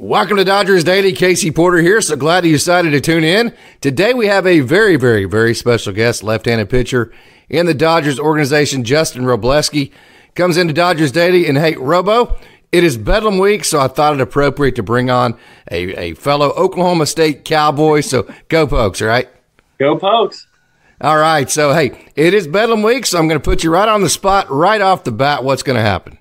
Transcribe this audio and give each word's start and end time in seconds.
Welcome 0.00 0.36
to 0.36 0.44
Dodgers 0.44 0.84
Daily. 0.84 1.12
Casey 1.12 1.50
Porter 1.50 1.78
here. 1.78 2.00
So 2.00 2.14
glad 2.14 2.44
you 2.44 2.52
decided 2.52 2.90
to 2.90 3.00
tune 3.00 3.24
in. 3.24 3.52
Today 3.80 4.14
we 4.14 4.28
have 4.28 4.46
a 4.46 4.60
very, 4.60 4.94
very, 4.94 5.24
very 5.24 5.56
special 5.56 5.92
guest, 5.92 6.22
left-handed 6.22 6.70
pitcher 6.70 7.12
in 7.48 7.66
the 7.66 7.74
Dodgers 7.74 8.20
organization, 8.20 8.84
Justin 8.84 9.24
Wrobleski. 9.24 9.90
Comes 10.36 10.56
into 10.56 10.72
Dodgers 10.72 11.10
Daily, 11.10 11.48
and 11.48 11.58
hey, 11.58 11.74
Wrobo, 11.74 12.40
it 12.70 12.84
is 12.84 12.96
Bedlam 12.96 13.38
week, 13.38 13.64
so 13.64 13.80
I 13.80 13.88
thought 13.88 14.14
it 14.14 14.20
appropriate 14.20 14.76
to 14.76 14.84
bring 14.84 15.10
on 15.10 15.36
a, 15.68 15.92
a 15.96 16.14
fellow 16.14 16.50
Oklahoma 16.50 17.04
State 17.04 17.44
Cowboy. 17.44 18.02
So 18.02 18.32
go 18.48 18.68
Pokes, 18.68 19.02
all 19.02 19.08
right? 19.08 19.28
Go 19.80 19.98
Pokes. 19.98 20.46
All 21.00 21.18
right. 21.18 21.50
So, 21.50 21.74
hey, 21.74 22.06
it 22.14 22.34
is 22.34 22.46
Bedlam 22.46 22.84
week, 22.84 23.04
so 23.04 23.18
I'm 23.18 23.26
going 23.26 23.40
to 23.40 23.44
put 23.44 23.64
you 23.64 23.72
right 23.72 23.88
on 23.88 24.02
the 24.02 24.08
spot 24.08 24.48
right 24.48 24.80
off 24.80 25.02
the 25.02 25.10
bat. 25.10 25.42
What's 25.42 25.64
going 25.64 25.74
to 25.76 25.82
happen? 25.82 26.20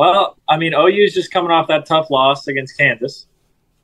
Well, 0.00 0.38
I 0.48 0.56
mean, 0.56 0.72
OU 0.72 1.04
is 1.04 1.12
just 1.12 1.30
coming 1.30 1.50
off 1.50 1.68
that 1.68 1.84
tough 1.84 2.08
loss 2.08 2.48
against 2.48 2.78
Kansas. 2.78 3.26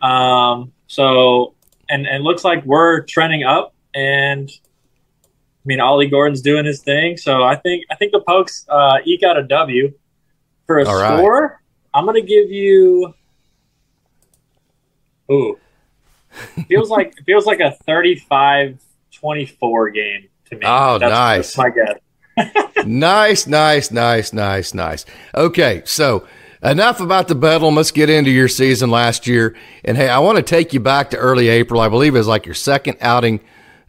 Um, 0.01 0.73
so, 0.87 1.55
and, 1.91 2.07
and 2.07 2.25
looks 2.25 2.43
like 2.43 2.65
we're 2.65 3.03
trending 3.03 3.43
up. 3.43 3.75
And 3.95 4.49
I 4.49 5.67
mean, 5.67 5.79
Ollie 5.79 6.09
Gordon's 6.09 6.41
doing 6.41 6.65
his 6.65 6.81
thing. 6.81 7.19
So 7.19 7.43
I 7.43 7.57
think 7.57 7.85
I 7.91 7.97
think 7.97 8.13
the 8.13 8.23
Pokes 8.27 8.65
uh, 8.67 8.97
eke 9.05 9.25
out 9.25 9.37
a 9.37 9.43
W 9.43 9.93
for 10.67 10.79
a 10.79 10.89
All 10.89 10.97
right. 10.97 11.19
score. 11.19 11.61
I'm 11.93 12.07
going 12.07 12.19
to 12.19 12.27
give 12.27 12.51
you. 12.51 13.13
Ooh, 15.31 15.59
feels 16.67 16.89
like 16.89 17.15
feels 17.27 17.45
like 17.45 17.61
a 17.61 17.77
35-24 17.87 18.79
game 19.93 20.29
to 20.47 20.57
me. 20.57 20.63
Oh, 20.65 20.97
that's, 20.97 21.11
nice. 21.11 21.55
That's 21.55 21.59
my 21.59 21.69
guess. 21.69 21.99
nice, 22.87 23.47
nice, 23.47 23.91
nice, 23.91 24.33
nice, 24.33 24.75
nice. 24.75 25.05
Okay, 25.35 25.83
so 25.85 26.27
enough 26.63 27.01
about 27.01 27.29
the 27.29 27.35
Bedlam. 27.35 27.75
Let's 27.75 27.91
get 27.91 28.11
into 28.11 28.31
your 28.31 28.49
season 28.49 28.91
last 28.91 29.27
year. 29.27 29.57
And 29.85 29.97
hey, 29.97 30.09
I 30.09 30.19
want 30.21 30.37
to 30.37 30.43
take 30.43 30.73
you 30.73 30.81
back 30.81 31.11
to 31.11 31.17
early 31.17 31.49
April. 31.49 31.81
I 31.81 31.89
believe 31.89 32.15
it 32.15 32.19
was 32.19 32.27
like 32.27 32.47
your 32.47 32.55
second 32.55 32.99
outing 33.01 33.41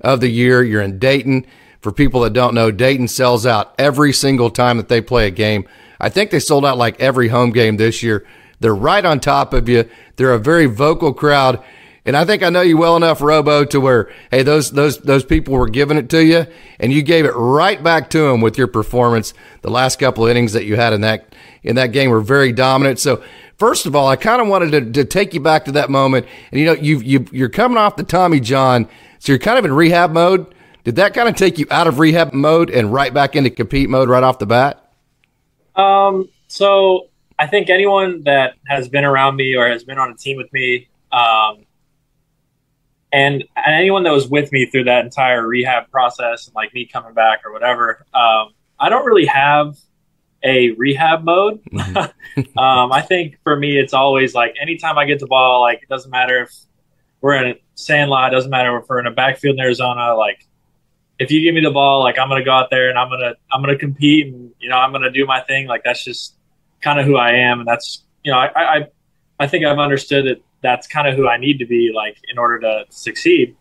of 0.01 0.19
the 0.19 0.29
year. 0.29 0.63
You're 0.63 0.81
in 0.81 0.99
Dayton. 0.99 1.45
For 1.79 1.91
people 1.91 2.21
that 2.21 2.33
don't 2.33 2.55
know, 2.55 2.71
Dayton 2.71 3.07
sells 3.07 3.45
out 3.45 3.73
every 3.77 4.11
single 4.11 4.49
time 4.49 4.77
that 4.77 4.89
they 4.89 4.99
play 4.99 5.27
a 5.27 5.31
game. 5.31 5.67
I 5.99 6.09
think 6.09 6.31
they 6.31 6.39
sold 6.39 6.65
out 6.65 6.77
like 6.77 6.99
every 6.99 7.27
home 7.27 7.51
game 7.51 7.77
this 7.77 8.01
year. 8.03 8.25
They're 8.59 8.75
right 8.75 9.05
on 9.05 9.19
top 9.19 9.53
of 9.53 9.69
you. 9.69 9.87
They're 10.15 10.33
a 10.33 10.39
very 10.39 10.65
vocal 10.65 11.13
crowd. 11.13 11.63
And 12.07 12.15
I 12.15 12.23
think 12.23 12.41
I 12.41 12.49
know 12.49 12.61
you 12.61 12.77
well 12.77 12.95
enough, 12.95 13.19
Wrobo, 13.19 13.69
to 13.69 13.81
where 13.81 14.09
hey, 14.31 14.41
those 14.41 14.71
those 14.71 14.97
those 14.99 15.25
people 15.25 15.53
were 15.53 15.67
giving 15.67 15.97
it 15.97 16.09
to 16.11 16.23
you, 16.23 16.47
and 16.79 16.93
you 16.93 17.03
gave 17.03 17.25
it 17.25 17.33
right 17.35 17.83
back 17.83 18.09
to 18.11 18.29
them 18.29 18.39
with 18.39 18.57
your 18.57 18.67
performance. 18.67 19.33
The 19.61 19.69
last 19.69 19.99
couple 19.99 20.23
of 20.23 20.31
innings 20.31 20.53
that 20.53 20.63
you 20.63 20.77
had 20.77 20.93
in 20.93 21.01
that 21.01 21.35
in 21.63 21.75
that 21.75 21.91
game 21.91 22.09
were 22.09 22.21
very 22.21 22.53
dominant. 22.53 22.99
So, 22.99 23.21
first 23.57 23.85
of 23.85 23.93
all, 23.93 24.07
I 24.07 24.15
kind 24.15 24.41
of 24.41 24.47
wanted 24.47 24.71
to, 24.71 25.03
to 25.03 25.03
take 25.03 25.33
you 25.33 25.41
back 25.41 25.65
to 25.65 25.73
that 25.73 25.89
moment. 25.89 26.25
And 26.53 26.61
you 26.61 26.65
know, 26.65 26.73
you 26.73 26.99
you 26.99 27.25
you're 27.33 27.49
coming 27.49 27.77
off 27.77 27.97
the 27.97 28.03
Tommy 28.03 28.39
John, 28.39 28.87
so 29.19 29.33
you're 29.33 29.39
kind 29.39 29.59
of 29.59 29.65
in 29.65 29.73
rehab 29.73 30.11
mode. 30.11 30.55
Did 30.85 30.95
that 30.95 31.13
kind 31.13 31.27
of 31.27 31.35
take 31.35 31.59
you 31.59 31.65
out 31.69 31.87
of 31.87 31.99
rehab 31.99 32.31
mode 32.31 32.69
and 32.69 32.93
right 32.93 33.13
back 33.13 33.35
into 33.35 33.49
compete 33.49 33.89
mode 33.89 34.07
right 34.07 34.23
off 34.23 34.39
the 34.39 34.45
bat? 34.45 34.89
Um, 35.75 36.29
so 36.47 37.09
I 37.37 37.47
think 37.47 37.69
anyone 37.69 38.23
that 38.23 38.53
has 38.65 38.87
been 38.87 39.03
around 39.03 39.35
me 39.35 39.55
or 39.55 39.67
has 39.67 39.83
been 39.83 39.97
on 39.97 40.11
a 40.11 40.15
team 40.15 40.37
with 40.37 40.51
me, 40.53 40.87
um, 41.11 41.65
and, 43.11 43.43
and 43.55 43.75
anyone 43.75 44.03
that 44.03 44.11
was 44.11 44.27
with 44.27 44.51
me 44.51 44.65
through 44.65 44.85
that 44.85 45.05
entire 45.05 45.45
rehab 45.45 45.89
process 45.91 46.47
and 46.47 46.55
like 46.55 46.73
me 46.73 46.85
coming 46.85 47.13
back 47.13 47.45
or 47.45 47.51
whatever, 47.51 48.05
um, 48.13 48.53
I 48.79 48.89
don't 48.89 49.05
really 49.05 49.25
have 49.25 49.77
a 50.43 50.71
rehab 50.71 51.23
mode. 51.23 51.61
um, 52.57 52.91
I 52.91 53.01
think 53.01 53.37
for 53.43 53.55
me, 53.55 53.77
it's 53.77 53.93
always 53.93 54.35
like 54.35 54.55
anytime 54.61 54.97
I 54.97 55.05
get 55.05 55.19
the 55.19 55.27
ball, 55.27 55.61
like 55.61 55.83
it 55.83 55.89
doesn't 55.89 56.11
matter 56.11 56.43
if 56.43 56.53
we're 57.21 57.35
in 57.35 57.51
a 57.51 57.55
sandlot, 57.75 58.33
it 58.33 58.35
doesn't 58.35 58.51
matter 58.51 58.77
if 58.77 58.87
we're 58.87 58.99
in 58.99 59.07
a 59.07 59.11
backfield 59.11 59.55
in 59.55 59.61
Arizona, 59.61 60.15
like 60.15 60.45
if 61.19 61.31
you 61.31 61.41
give 61.41 61.55
me 61.55 61.61
the 61.61 61.71
ball, 61.71 62.03
like 62.03 62.19
I'm 62.19 62.29
gonna 62.29 62.43
go 62.43 62.51
out 62.51 62.69
there 62.69 62.89
and 62.89 62.97
I'm 62.97 63.09
gonna 63.09 63.33
I'm 63.51 63.61
gonna 63.61 63.77
compete 63.77 64.27
and 64.27 64.51
you 64.59 64.69
know 64.69 64.77
I'm 64.77 64.91
gonna 64.91 65.11
do 65.11 65.25
my 65.25 65.41
thing. 65.41 65.67
Like 65.67 65.83
that's 65.83 66.03
just 66.03 66.35
kind 66.81 66.99
of 66.99 67.05
who 67.05 67.17
I 67.17 67.31
am, 67.31 67.59
and 67.59 67.67
that's 67.67 68.03
you 68.23 68.31
know 68.31 68.37
I 68.37 68.49
I 68.55 68.87
I 69.39 69.47
think 69.47 69.65
I've 69.65 69.79
understood 69.79 70.25
that 70.25 70.41
that's 70.61 70.87
kind 70.87 71.07
of 71.07 71.15
who 71.15 71.27
I 71.27 71.37
need 71.37 71.59
to 71.59 71.65
be 71.65 71.91
like 71.93 72.17
in 72.29 72.37
order 72.37 72.59
to 72.59 72.85
succeed. 72.89 73.55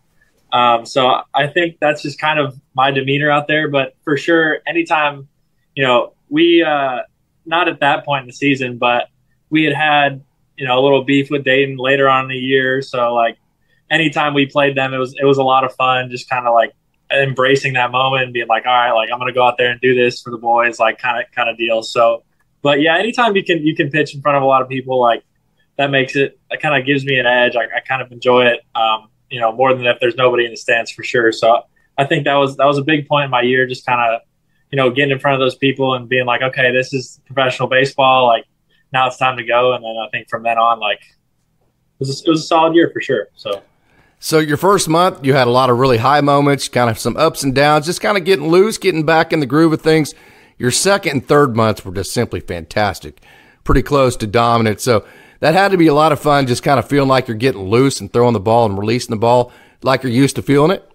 Um, 0.51 0.85
so 0.85 1.21
I 1.33 1.47
think 1.47 1.77
that's 1.79 2.01
just 2.01 2.19
kind 2.19 2.39
of 2.39 2.59
my 2.73 2.91
demeanor 2.91 3.29
out 3.29 3.47
there. 3.47 3.67
But 3.67 3.95
for 4.03 4.17
sure, 4.17 4.59
anytime 4.67 5.27
you 5.75 5.83
know 5.83 6.13
we 6.29 6.63
uh, 6.63 6.99
not 7.45 7.67
at 7.67 7.79
that 7.81 8.05
point 8.05 8.21
in 8.21 8.27
the 8.27 8.33
season, 8.33 8.77
but 8.77 9.07
we 9.49 9.63
had 9.63 9.73
had 9.73 10.23
you 10.57 10.65
know 10.67 10.79
a 10.79 10.81
little 10.81 11.03
beef 11.03 11.29
with 11.29 11.43
Dayton 11.43 11.77
later 11.77 12.09
on 12.09 12.25
in 12.25 12.29
the 12.29 12.37
year. 12.37 12.81
So 12.81 13.13
like 13.13 13.37
anytime 13.89 14.33
we 14.33 14.45
played 14.45 14.75
them, 14.75 14.93
it 14.93 14.97
was 14.97 15.15
it 15.19 15.25
was 15.25 15.37
a 15.37 15.43
lot 15.43 15.63
of 15.63 15.73
fun. 15.75 16.09
Just 16.09 16.29
kind 16.29 16.47
of 16.47 16.53
like 16.53 16.73
embracing 17.11 17.73
that 17.73 17.91
moment 17.91 18.23
and 18.25 18.33
being 18.33 18.47
like, 18.47 18.65
all 18.65 18.73
right, 18.73 18.91
like 18.91 19.09
I'm 19.11 19.19
gonna 19.19 19.33
go 19.33 19.45
out 19.45 19.57
there 19.57 19.71
and 19.71 19.81
do 19.81 19.95
this 19.95 20.21
for 20.21 20.31
the 20.31 20.37
boys, 20.37 20.79
like 20.79 20.97
kind 20.97 21.21
of 21.23 21.31
kind 21.31 21.49
of 21.49 21.57
deal. 21.57 21.83
So, 21.83 22.23
but 22.61 22.81
yeah, 22.81 22.97
anytime 22.97 23.35
you 23.35 23.43
can 23.43 23.65
you 23.65 23.75
can 23.75 23.89
pitch 23.89 24.15
in 24.15 24.21
front 24.21 24.37
of 24.37 24.43
a 24.43 24.45
lot 24.45 24.61
of 24.61 24.69
people, 24.69 24.99
like 24.99 25.23
that 25.77 25.91
makes 25.91 26.15
it 26.15 26.39
that 26.49 26.61
kind 26.61 26.79
of 26.79 26.85
gives 26.85 27.05
me 27.05 27.17
an 27.19 27.25
edge. 27.25 27.55
I, 27.55 27.63
I 27.63 27.79
kind 27.87 28.01
of 28.01 28.11
enjoy 28.11 28.45
it, 28.45 28.61
um, 28.75 29.09
you 29.29 29.39
know, 29.39 29.51
more 29.51 29.73
than 29.73 29.85
if 29.85 29.99
there's 29.99 30.15
nobody 30.15 30.45
in 30.45 30.51
the 30.51 30.57
stands 30.57 30.91
for 30.91 31.03
sure. 31.03 31.31
So 31.31 31.61
I 31.97 32.05
think 32.05 32.25
that 32.25 32.35
was 32.35 32.57
that 32.57 32.65
was 32.65 32.77
a 32.77 32.83
big 32.83 33.07
point 33.07 33.25
in 33.25 33.31
my 33.31 33.41
year, 33.41 33.65
just 33.67 33.85
kind 33.85 34.13
of 34.13 34.21
you 34.71 34.77
know 34.77 34.89
getting 34.89 35.11
in 35.11 35.19
front 35.19 35.35
of 35.35 35.39
those 35.39 35.55
people 35.55 35.93
and 35.93 36.09
being 36.09 36.25
like, 36.25 36.41
okay, 36.41 36.71
this 36.71 36.93
is 36.93 37.21
professional 37.25 37.69
baseball. 37.69 38.25
Like 38.27 38.45
now 38.91 39.07
it's 39.07 39.17
time 39.17 39.37
to 39.37 39.43
go. 39.43 39.73
And 39.73 39.83
then 39.83 39.95
I 39.97 40.09
think 40.09 40.29
from 40.29 40.43
then 40.43 40.57
on, 40.57 40.79
like 40.79 40.99
it 40.99 41.99
was 41.99 42.21
it 42.21 42.29
was 42.29 42.43
a 42.43 42.47
solid 42.47 42.75
year 42.75 42.89
for 42.93 43.01
sure. 43.01 43.27
So. 43.35 43.61
So 44.19 44.39
your 44.39 44.57
first 44.57 44.89
month, 44.89 45.23
you 45.23 45.35
had 45.35 45.45
a 45.45 45.51
lot 45.51 45.69
of 45.69 45.77
really 45.77 45.99
high 45.99 46.21
moments, 46.21 46.67
kind 46.69 46.89
of 46.89 46.97
some 46.97 47.15
ups 47.17 47.43
and 47.43 47.53
downs, 47.53 47.85
just 47.85 48.01
kind 48.01 48.17
of 48.17 48.25
getting 48.25 48.47
loose, 48.47 48.79
getting 48.79 49.03
back 49.03 49.31
in 49.31 49.41
the 49.41 49.45
groove 49.45 49.73
of 49.73 49.81
things. 49.83 50.15
Your 50.57 50.71
second 50.71 51.11
and 51.11 51.27
third 51.27 51.55
months 51.55 51.85
were 51.85 51.93
just 51.93 52.11
simply 52.11 52.39
fantastic, 52.39 53.21
pretty 53.63 53.83
close 53.83 54.15
to 54.17 54.25
dominant. 54.25 54.81
So 54.81 55.05
that 55.39 55.53
had 55.53 55.71
to 55.71 55.77
be 55.77 55.87
a 55.87 55.93
lot 55.93 56.11
of 56.11 56.19
fun, 56.19 56.47
just 56.47 56.63
kind 56.63 56.79
of 56.79 56.87
feeling 56.87 57.09
like 57.09 57.27
you're 57.27 57.37
getting 57.37 57.69
loose 57.69 57.99
and 58.01 58.11
throwing 58.11 58.33
the 58.33 58.39
ball 58.39 58.65
and 58.65 58.77
releasing 58.77 59.11
the 59.11 59.19
ball 59.19 59.51
like 59.83 60.03
you're 60.03 60.11
used 60.11 60.35
to 60.37 60.41
feeling 60.41 60.71
it. 60.71 60.89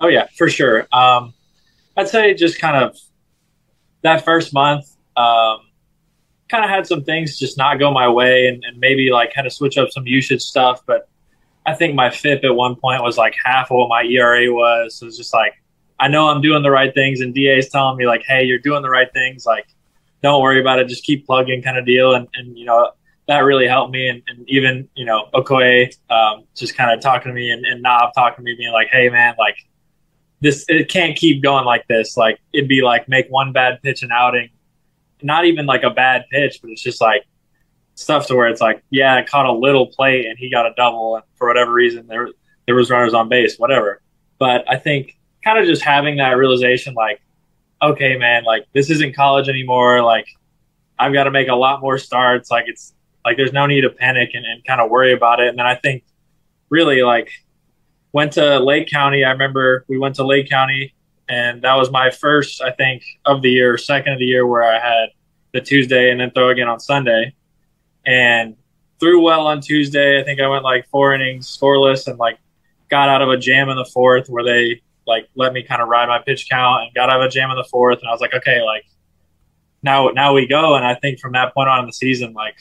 Oh 0.00 0.08
yeah, 0.08 0.26
for 0.36 0.48
sure. 0.48 0.86
Um, 0.92 1.34
I'd 1.96 2.08
say 2.08 2.34
just 2.34 2.58
kind 2.58 2.82
of 2.82 2.96
that 4.02 4.24
first 4.24 4.54
month, 4.54 4.86
um, 5.16 5.58
kind 6.48 6.64
of 6.64 6.70
had 6.70 6.86
some 6.86 7.04
things 7.04 7.38
just 7.38 7.58
not 7.58 7.78
go 7.78 7.92
my 7.92 8.08
way, 8.08 8.48
and, 8.48 8.64
and 8.64 8.78
maybe 8.78 9.10
like 9.10 9.32
had 9.34 9.42
to 9.42 9.50
switch 9.50 9.76
up 9.76 9.90
some 9.90 10.06
usage 10.06 10.42
stuff, 10.42 10.82
but 10.86 11.08
I 11.66 11.74
think 11.74 11.94
my 11.94 12.10
FIP 12.10 12.44
at 12.44 12.54
one 12.54 12.76
point 12.76 13.02
was 13.02 13.18
like 13.18 13.34
half 13.44 13.70
of 13.70 13.76
what 13.76 13.88
my 13.88 14.02
ERA 14.02 14.52
was. 14.52 14.96
So 14.96 15.06
it's 15.06 15.16
just 15.16 15.34
like 15.34 15.54
I 15.98 16.08
know 16.08 16.28
I'm 16.28 16.40
doing 16.40 16.62
the 16.62 16.70
right 16.70 16.92
things, 16.94 17.20
and 17.20 17.34
DA 17.34 17.58
is 17.58 17.68
telling 17.68 17.96
me 17.98 18.06
like, 18.06 18.22
"Hey, 18.26 18.44
you're 18.44 18.58
doing 18.58 18.82
the 18.82 18.88
right 18.88 19.12
things. 19.12 19.44
Like, 19.44 19.66
don't 20.22 20.42
worry 20.42 20.60
about 20.60 20.78
it. 20.78 20.88
Just 20.88 21.04
keep 21.04 21.26
plugging, 21.26 21.62
kind 21.62 21.76
of 21.76 21.84
deal." 21.84 22.14
And 22.14 22.26
and 22.34 22.58
you 22.58 22.64
know 22.64 22.90
that 23.30 23.44
really 23.44 23.68
helped 23.68 23.92
me. 23.92 24.08
And, 24.08 24.22
and 24.26 24.44
even 24.48 24.88
you 24.96 25.04
know 25.04 25.28
Okoye 25.32 25.96
um, 26.10 26.44
just 26.56 26.76
kind 26.76 26.92
of 26.92 27.00
talking 27.00 27.30
to 27.30 27.34
me, 27.34 27.50
and, 27.50 27.64
and 27.64 27.80
Nav 27.80 28.10
talking 28.14 28.44
to 28.44 28.50
me, 28.50 28.56
being 28.58 28.72
like, 28.72 28.88
"Hey, 28.88 29.08
man, 29.08 29.36
like 29.38 29.56
this 30.40 30.64
it 30.68 30.88
can't 30.88 31.16
keep 31.16 31.40
going 31.40 31.64
like 31.64 31.86
this. 31.86 32.16
Like 32.16 32.40
it'd 32.52 32.68
be 32.68 32.82
like 32.82 33.08
make 33.08 33.28
one 33.28 33.52
bad 33.52 33.80
pitch 33.82 34.02
an 34.02 34.10
outing, 34.10 34.50
not 35.22 35.44
even 35.44 35.64
like 35.64 35.84
a 35.84 35.90
bad 35.90 36.24
pitch, 36.30 36.58
but 36.60 36.70
it's 36.70 36.82
just 36.82 37.00
like." 37.00 37.24
stuff 37.96 38.26
to 38.26 38.34
where 38.34 38.48
it's 38.48 38.62
like, 38.62 38.82
yeah, 38.88 39.16
I 39.16 39.22
caught 39.22 39.44
a 39.44 39.52
little 39.52 39.86
plate 39.86 40.24
and 40.24 40.38
he 40.38 40.48
got 40.48 40.64
a 40.64 40.72
double, 40.74 41.16
and 41.16 41.24
for 41.36 41.46
whatever 41.46 41.70
reason 41.70 42.06
there 42.06 42.28
there 42.64 42.74
was 42.74 42.88
runners 42.88 43.12
on 43.12 43.28
base, 43.28 43.58
whatever. 43.58 44.00
But 44.38 44.64
I 44.70 44.76
think 44.76 45.18
kind 45.44 45.58
of 45.58 45.66
just 45.66 45.82
having 45.82 46.16
that 46.16 46.30
realization, 46.30 46.94
like, 46.94 47.20
okay, 47.82 48.16
man, 48.16 48.44
like 48.44 48.64
this 48.72 48.88
isn't 48.88 49.14
college 49.14 49.50
anymore. 49.50 50.02
Like 50.02 50.28
I've 50.98 51.12
got 51.12 51.24
to 51.24 51.30
make 51.30 51.48
a 51.48 51.54
lot 51.54 51.82
more 51.82 51.98
starts. 51.98 52.50
Like 52.50 52.64
it's 52.68 52.94
like 53.24 53.36
there's 53.36 53.52
no 53.52 53.66
need 53.66 53.82
to 53.82 53.90
panic 53.90 54.30
and, 54.34 54.44
and 54.44 54.64
kind 54.64 54.80
of 54.80 54.90
worry 54.90 55.12
about 55.12 55.40
it. 55.40 55.48
And 55.48 55.58
then 55.58 55.66
I 55.66 55.74
think 55.74 56.04
really 56.68 57.02
like 57.02 57.30
went 58.12 58.32
to 58.34 58.58
Lake 58.60 58.88
County. 58.90 59.24
I 59.24 59.30
remember 59.30 59.84
we 59.88 59.98
went 59.98 60.16
to 60.16 60.26
Lake 60.26 60.48
County 60.48 60.94
and 61.28 61.62
that 61.62 61.74
was 61.76 61.90
my 61.92 62.10
first, 62.10 62.60
I 62.60 62.72
think, 62.72 63.04
of 63.24 63.40
the 63.40 63.50
year, 63.50 63.78
second 63.78 64.14
of 64.14 64.18
the 64.18 64.24
year 64.24 64.46
where 64.46 64.64
I 64.64 64.80
had 64.80 65.10
the 65.52 65.60
Tuesday 65.60 66.10
and 66.10 66.20
then 66.20 66.32
throw 66.32 66.48
again 66.48 66.68
on 66.68 66.80
Sunday 66.80 67.34
and 68.04 68.56
threw 68.98 69.22
well 69.22 69.46
on 69.46 69.60
Tuesday. 69.60 70.20
I 70.20 70.24
think 70.24 70.40
I 70.40 70.48
went 70.48 70.64
like 70.64 70.88
four 70.88 71.14
innings 71.14 71.46
scoreless 71.56 72.08
and 72.08 72.18
like 72.18 72.38
got 72.88 73.08
out 73.08 73.22
of 73.22 73.28
a 73.28 73.36
jam 73.36 73.68
in 73.68 73.76
the 73.76 73.84
fourth 73.84 74.28
where 74.28 74.44
they 74.44 74.82
like 75.06 75.28
let 75.36 75.52
me 75.52 75.62
kind 75.62 75.80
of 75.80 75.88
ride 75.88 76.08
my 76.08 76.18
pitch 76.18 76.48
count 76.50 76.82
and 76.82 76.94
got 76.94 77.10
out 77.10 77.20
of 77.20 77.26
a 77.26 77.30
jam 77.30 77.50
in 77.50 77.56
the 77.56 77.64
fourth. 77.70 78.00
And 78.00 78.08
I 78.08 78.12
was 78.12 78.20
like, 78.20 78.34
okay, 78.34 78.60
like 78.62 78.84
now, 79.82 80.08
now 80.08 80.34
we 80.34 80.46
go. 80.46 80.74
And 80.74 80.84
I 80.84 80.94
think 80.96 81.20
from 81.20 81.32
that 81.32 81.54
point 81.54 81.68
on 81.68 81.80
in 81.80 81.86
the 81.86 81.92
season, 81.92 82.32
like 82.32 82.56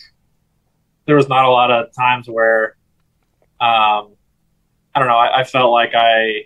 there 1.09 1.17
was 1.17 1.27
not 1.27 1.45
a 1.45 1.49
lot 1.49 1.71
of 1.71 1.93
times 1.93 2.29
where, 2.29 2.75
um, 3.59 4.15
I 4.93 4.99
don't 4.99 5.07
know, 5.07 5.17
I, 5.17 5.39
I 5.39 5.43
felt 5.43 5.71
like 5.71 5.91
I 5.93 6.45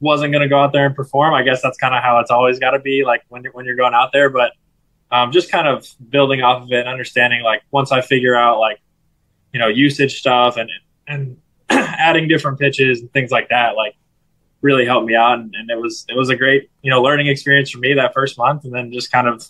wasn't 0.00 0.32
going 0.32 0.42
to 0.42 0.48
go 0.48 0.58
out 0.58 0.72
there 0.72 0.86
and 0.86 0.94
perform. 0.94 1.32
I 1.34 1.42
guess 1.42 1.62
that's 1.62 1.78
kind 1.78 1.94
of 1.94 2.02
how 2.02 2.18
it's 2.18 2.30
always 2.30 2.58
got 2.58 2.72
to 2.72 2.78
be 2.78 3.04
like 3.04 3.22
when 3.28 3.42
you're, 3.42 3.52
when 3.52 3.64
you're 3.64 3.76
going 3.76 3.94
out 3.94 4.10
there, 4.12 4.30
but 4.30 4.52
um, 5.12 5.30
just 5.30 5.50
kind 5.50 5.68
of 5.68 5.86
building 6.10 6.42
off 6.42 6.62
of 6.62 6.72
it 6.72 6.80
and 6.80 6.88
understanding 6.88 7.42
like 7.42 7.62
once 7.70 7.92
I 7.92 8.00
figure 8.00 8.34
out 8.34 8.58
like 8.58 8.80
you 9.52 9.60
know 9.60 9.68
usage 9.68 10.18
stuff 10.18 10.56
and 10.56 10.70
and 11.06 11.36
adding 11.70 12.26
different 12.26 12.58
pitches 12.58 13.00
and 13.00 13.12
things 13.12 13.30
like 13.30 13.50
that 13.50 13.76
like 13.76 13.94
really 14.62 14.86
helped 14.86 15.06
me 15.06 15.14
out 15.14 15.38
and, 15.38 15.54
and, 15.54 15.70
it 15.70 15.78
was 15.78 16.06
it 16.08 16.16
was 16.16 16.30
a 16.30 16.36
great 16.36 16.70
you 16.82 16.90
know 16.90 17.02
learning 17.02 17.26
experience 17.26 17.70
for 17.70 17.78
me 17.78 17.94
that 17.94 18.14
first 18.14 18.38
month 18.38 18.64
and 18.64 18.72
then 18.72 18.92
just 18.92 19.12
kind 19.12 19.28
of 19.28 19.46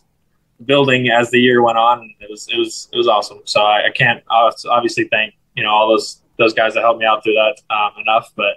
building 0.67 1.09
as 1.09 1.31
the 1.31 1.39
year 1.39 1.63
went 1.63 1.79
on 1.79 2.15
it 2.21 2.31
was 2.31 2.49
it 2.49 2.59
was 2.59 2.89
it 2.93 2.97
was 2.97 3.09
awesome 3.09 3.41
so 3.45 3.63
I, 3.63 3.87
I 3.87 3.91
can't 3.91 4.23
obviously 4.31 5.09
thank 5.09 5.35
you 5.55 5.63
know 5.63 5.71
all 5.71 5.89
those 5.89 6.21
those 6.39 6.55
guys 6.55 6.75
that 6.75 6.81
helped 6.81 7.01
me 7.01 7.07
out 7.07 7.23
through 7.23 7.35
that 7.35 7.75
um, 7.75 7.93
enough 8.01 8.33
but 8.37 8.55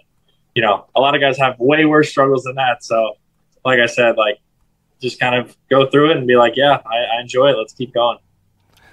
you 0.54 0.62
know 0.62 0.86
a 0.96 1.02
lot 1.02 1.16
of 1.16 1.22
guys 1.22 1.38
have 1.38 1.60
way 1.60 1.86
worse 1.86 2.10
struggles 2.10 2.44
than 2.44 2.56
that 2.56 2.84
so 2.84 3.18
like 3.64 3.80
I 3.80 3.86
said 3.88 4.18
like 4.18 4.40
just 5.02 5.20
kind 5.20 5.36
of 5.36 5.56
go 5.70 5.90
through 5.90 6.12
it 6.12 6.18
and 6.18 6.28
be 6.28 6.36
like, 6.36 6.56
yeah, 6.56 6.82
I, 6.86 7.18
I 7.18 7.22
enjoy 7.22 7.50
it. 7.50 7.58
Let's 7.58 7.74
keep 7.74 7.94
going. 7.94 8.18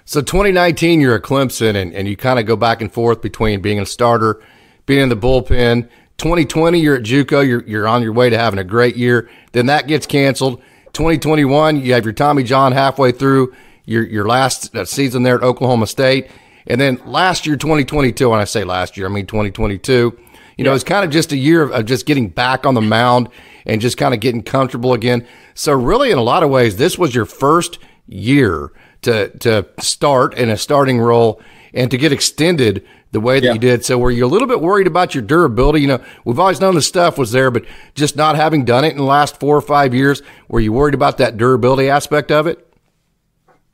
So 0.05 0.21
2019, 0.21 0.99
you're 0.99 1.15
at 1.15 1.23
Clemson, 1.23 1.75
and, 1.75 1.93
and 1.93 2.07
you 2.07 2.17
kind 2.17 2.39
of 2.39 2.45
go 2.45 2.55
back 2.55 2.81
and 2.81 2.91
forth 2.91 3.21
between 3.21 3.61
being 3.61 3.79
a 3.79 3.85
starter, 3.85 4.43
being 4.85 5.01
in 5.01 5.09
the 5.09 5.17
bullpen. 5.17 5.89
2020, 6.17 6.79
you're 6.79 6.95
at 6.95 7.03
JUCO. 7.03 7.47
You're 7.47 7.63
you're 7.63 7.87
on 7.87 8.03
your 8.03 8.13
way 8.13 8.29
to 8.29 8.37
having 8.37 8.59
a 8.59 8.63
great 8.63 8.95
year. 8.95 9.29
Then 9.53 9.67
that 9.67 9.87
gets 9.87 10.05
canceled. 10.05 10.61
2021, 10.93 11.81
you 11.81 11.93
have 11.93 12.05
your 12.05 12.13
Tommy 12.13 12.43
John 12.43 12.71
halfway 12.71 13.11
through 13.11 13.53
your 13.85 14.03
your 14.03 14.27
last 14.27 14.75
uh, 14.75 14.85
season 14.85 15.23
there 15.23 15.35
at 15.35 15.43
Oklahoma 15.43 15.87
State, 15.87 16.29
and 16.67 16.79
then 16.79 17.01
last 17.05 17.47
year, 17.47 17.55
2022. 17.55 18.29
When 18.29 18.39
I 18.39 18.43
say 18.43 18.63
last 18.63 18.95
year, 18.95 19.07
I 19.07 19.09
mean 19.09 19.25
2022. 19.25 20.19
You 20.55 20.63
know, 20.63 20.75
it's 20.75 20.83
kind 20.83 21.03
of 21.03 21.09
just 21.09 21.31
a 21.31 21.35
year 21.35 21.63
of, 21.63 21.71
of 21.71 21.85
just 21.87 22.05
getting 22.05 22.29
back 22.29 22.67
on 22.67 22.75
the 22.75 22.81
mound 22.81 23.29
and 23.65 23.81
just 23.81 23.97
kind 23.97 24.13
of 24.13 24.19
getting 24.19 24.43
comfortable 24.43 24.93
again. 24.93 25.25
So 25.55 25.73
really, 25.73 26.11
in 26.11 26.19
a 26.19 26.23
lot 26.23 26.43
of 26.43 26.51
ways, 26.51 26.77
this 26.77 26.95
was 26.95 27.15
your 27.15 27.25
first 27.25 27.79
year 28.07 28.71
to 29.01 29.29
to 29.39 29.67
start 29.79 30.35
in 30.35 30.49
a 30.49 30.57
starting 30.57 30.99
role 30.99 31.41
and 31.73 31.89
to 31.89 31.97
get 31.97 32.11
extended 32.11 32.85
the 33.13 33.21
way 33.21 33.39
that 33.39 33.45
yeah. 33.45 33.53
you 33.53 33.59
did. 33.59 33.85
So 33.85 33.97
were 33.97 34.11
you 34.11 34.25
a 34.25 34.27
little 34.27 34.47
bit 34.47 34.59
worried 34.59 34.87
about 34.87 35.15
your 35.15 35.21
durability? 35.21 35.81
You 35.81 35.87
know, 35.87 36.03
we've 36.25 36.39
always 36.39 36.59
known 36.59 36.75
the 36.75 36.81
stuff 36.81 37.17
was 37.17 37.31
there, 37.31 37.51
but 37.51 37.63
just 37.95 38.15
not 38.15 38.35
having 38.35 38.65
done 38.65 38.83
it 38.83 38.91
in 38.91 38.97
the 38.97 39.03
last 39.03 39.39
four 39.39 39.55
or 39.55 39.61
five 39.61 39.93
years, 39.93 40.21
were 40.49 40.59
you 40.59 40.73
worried 40.73 40.95
about 40.95 41.19
that 41.19 41.37
durability 41.37 41.89
aspect 41.89 42.31
of 42.31 42.47
it? 42.47 42.67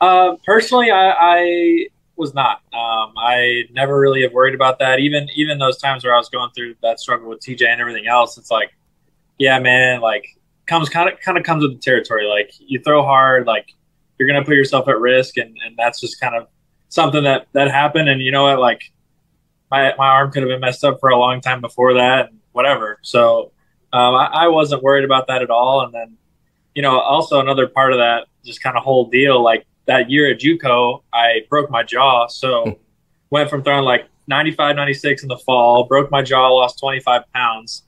Uh, 0.01 0.35
personally, 0.45 0.91
I, 0.91 1.13
I 1.17 1.87
was 2.17 2.33
not. 2.33 2.61
Um, 2.73 3.13
I 3.17 3.63
never 3.71 3.99
really 3.99 4.21
have 4.23 4.33
worried 4.33 4.55
about 4.55 4.79
that. 4.79 4.99
Even 4.99 5.27
even 5.35 5.57
those 5.57 5.77
times 5.77 6.03
where 6.03 6.13
I 6.13 6.17
was 6.17 6.29
going 6.29 6.51
through 6.51 6.75
that 6.83 6.99
struggle 6.99 7.29
with 7.29 7.39
TJ 7.39 7.65
and 7.65 7.81
everything 7.81 8.07
else, 8.07 8.37
it's 8.37 8.51
like 8.51 8.71
yeah, 9.39 9.57
man, 9.59 10.01
like 10.01 10.37
comes 10.67 10.89
kind 10.89 11.09
of 11.09 11.19
kind 11.21 11.37
of 11.37 11.43
comes 11.43 11.63
with 11.63 11.73
the 11.73 11.79
territory. 11.79 12.27
Like 12.27 12.51
you 12.59 12.79
throw 12.81 13.03
hard, 13.03 13.47
like 13.47 13.73
you're 14.17 14.27
gonna 14.27 14.43
put 14.43 14.55
yourself 14.55 14.87
at 14.87 14.99
risk, 14.99 15.37
and 15.37 15.57
and 15.65 15.75
that's 15.77 15.99
just 15.99 16.19
kind 16.19 16.35
of 16.35 16.47
something 16.89 17.23
that 17.23 17.47
that 17.53 17.71
happened. 17.71 18.09
And 18.09 18.21
you 18.21 18.31
know 18.31 18.43
what, 18.43 18.59
like 18.59 18.91
my 19.71 19.93
my 19.97 20.07
arm 20.07 20.31
could 20.31 20.43
have 20.43 20.49
been 20.49 20.59
messed 20.59 20.83
up 20.83 20.99
for 20.99 21.09
a 21.09 21.17
long 21.17 21.41
time 21.41 21.61
before 21.61 21.95
that, 21.95 22.29
and 22.29 22.39
whatever. 22.51 22.99
So 23.01 23.51
um, 23.93 24.15
I, 24.15 24.25
I 24.25 24.47
wasn't 24.47 24.83
worried 24.83 25.05
about 25.05 25.27
that 25.27 25.41
at 25.41 25.49
all. 25.49 25.81
And 25.81 25.93
then 25.93 26.17
you 26.75 26.81
know, 26.81 26.99
also 26.99 27.39
another 27.39 27.67
part 27.67 27.93
of 27.93 27.99
that 27.99 28.27
just 28.45 28.61
kind 28.61 28.77
of 28.77 28.83
whole 28.83 29.09
deal, 29.09 29.43
like 29.43 29.65
that 29.85 30.09
year 30.09 30.31
at 30.31 30.39
JUCO, 30.39 31.03
I 31.11 31.41
broke 31.49 31.69
my 31.69 31.83
jaw, 31.83 32.27
so 32.27 32.63
hmm. 32.63 32.71
went 33.29 33.49
from 33.49 33.63
throwing 33.63 33.83
like 33.83 34.07
95, 34.27 34.75
96 34.75 35.23
in 35.23 35.27
the 35.27 35.37
fall, 35.37 35.85
broke 35.85 36.11
my 36.11 36.21
jaw, 36.21 36.47
lost 36.49 36.79
25 36.79 37.23
pounds 37.33 37.83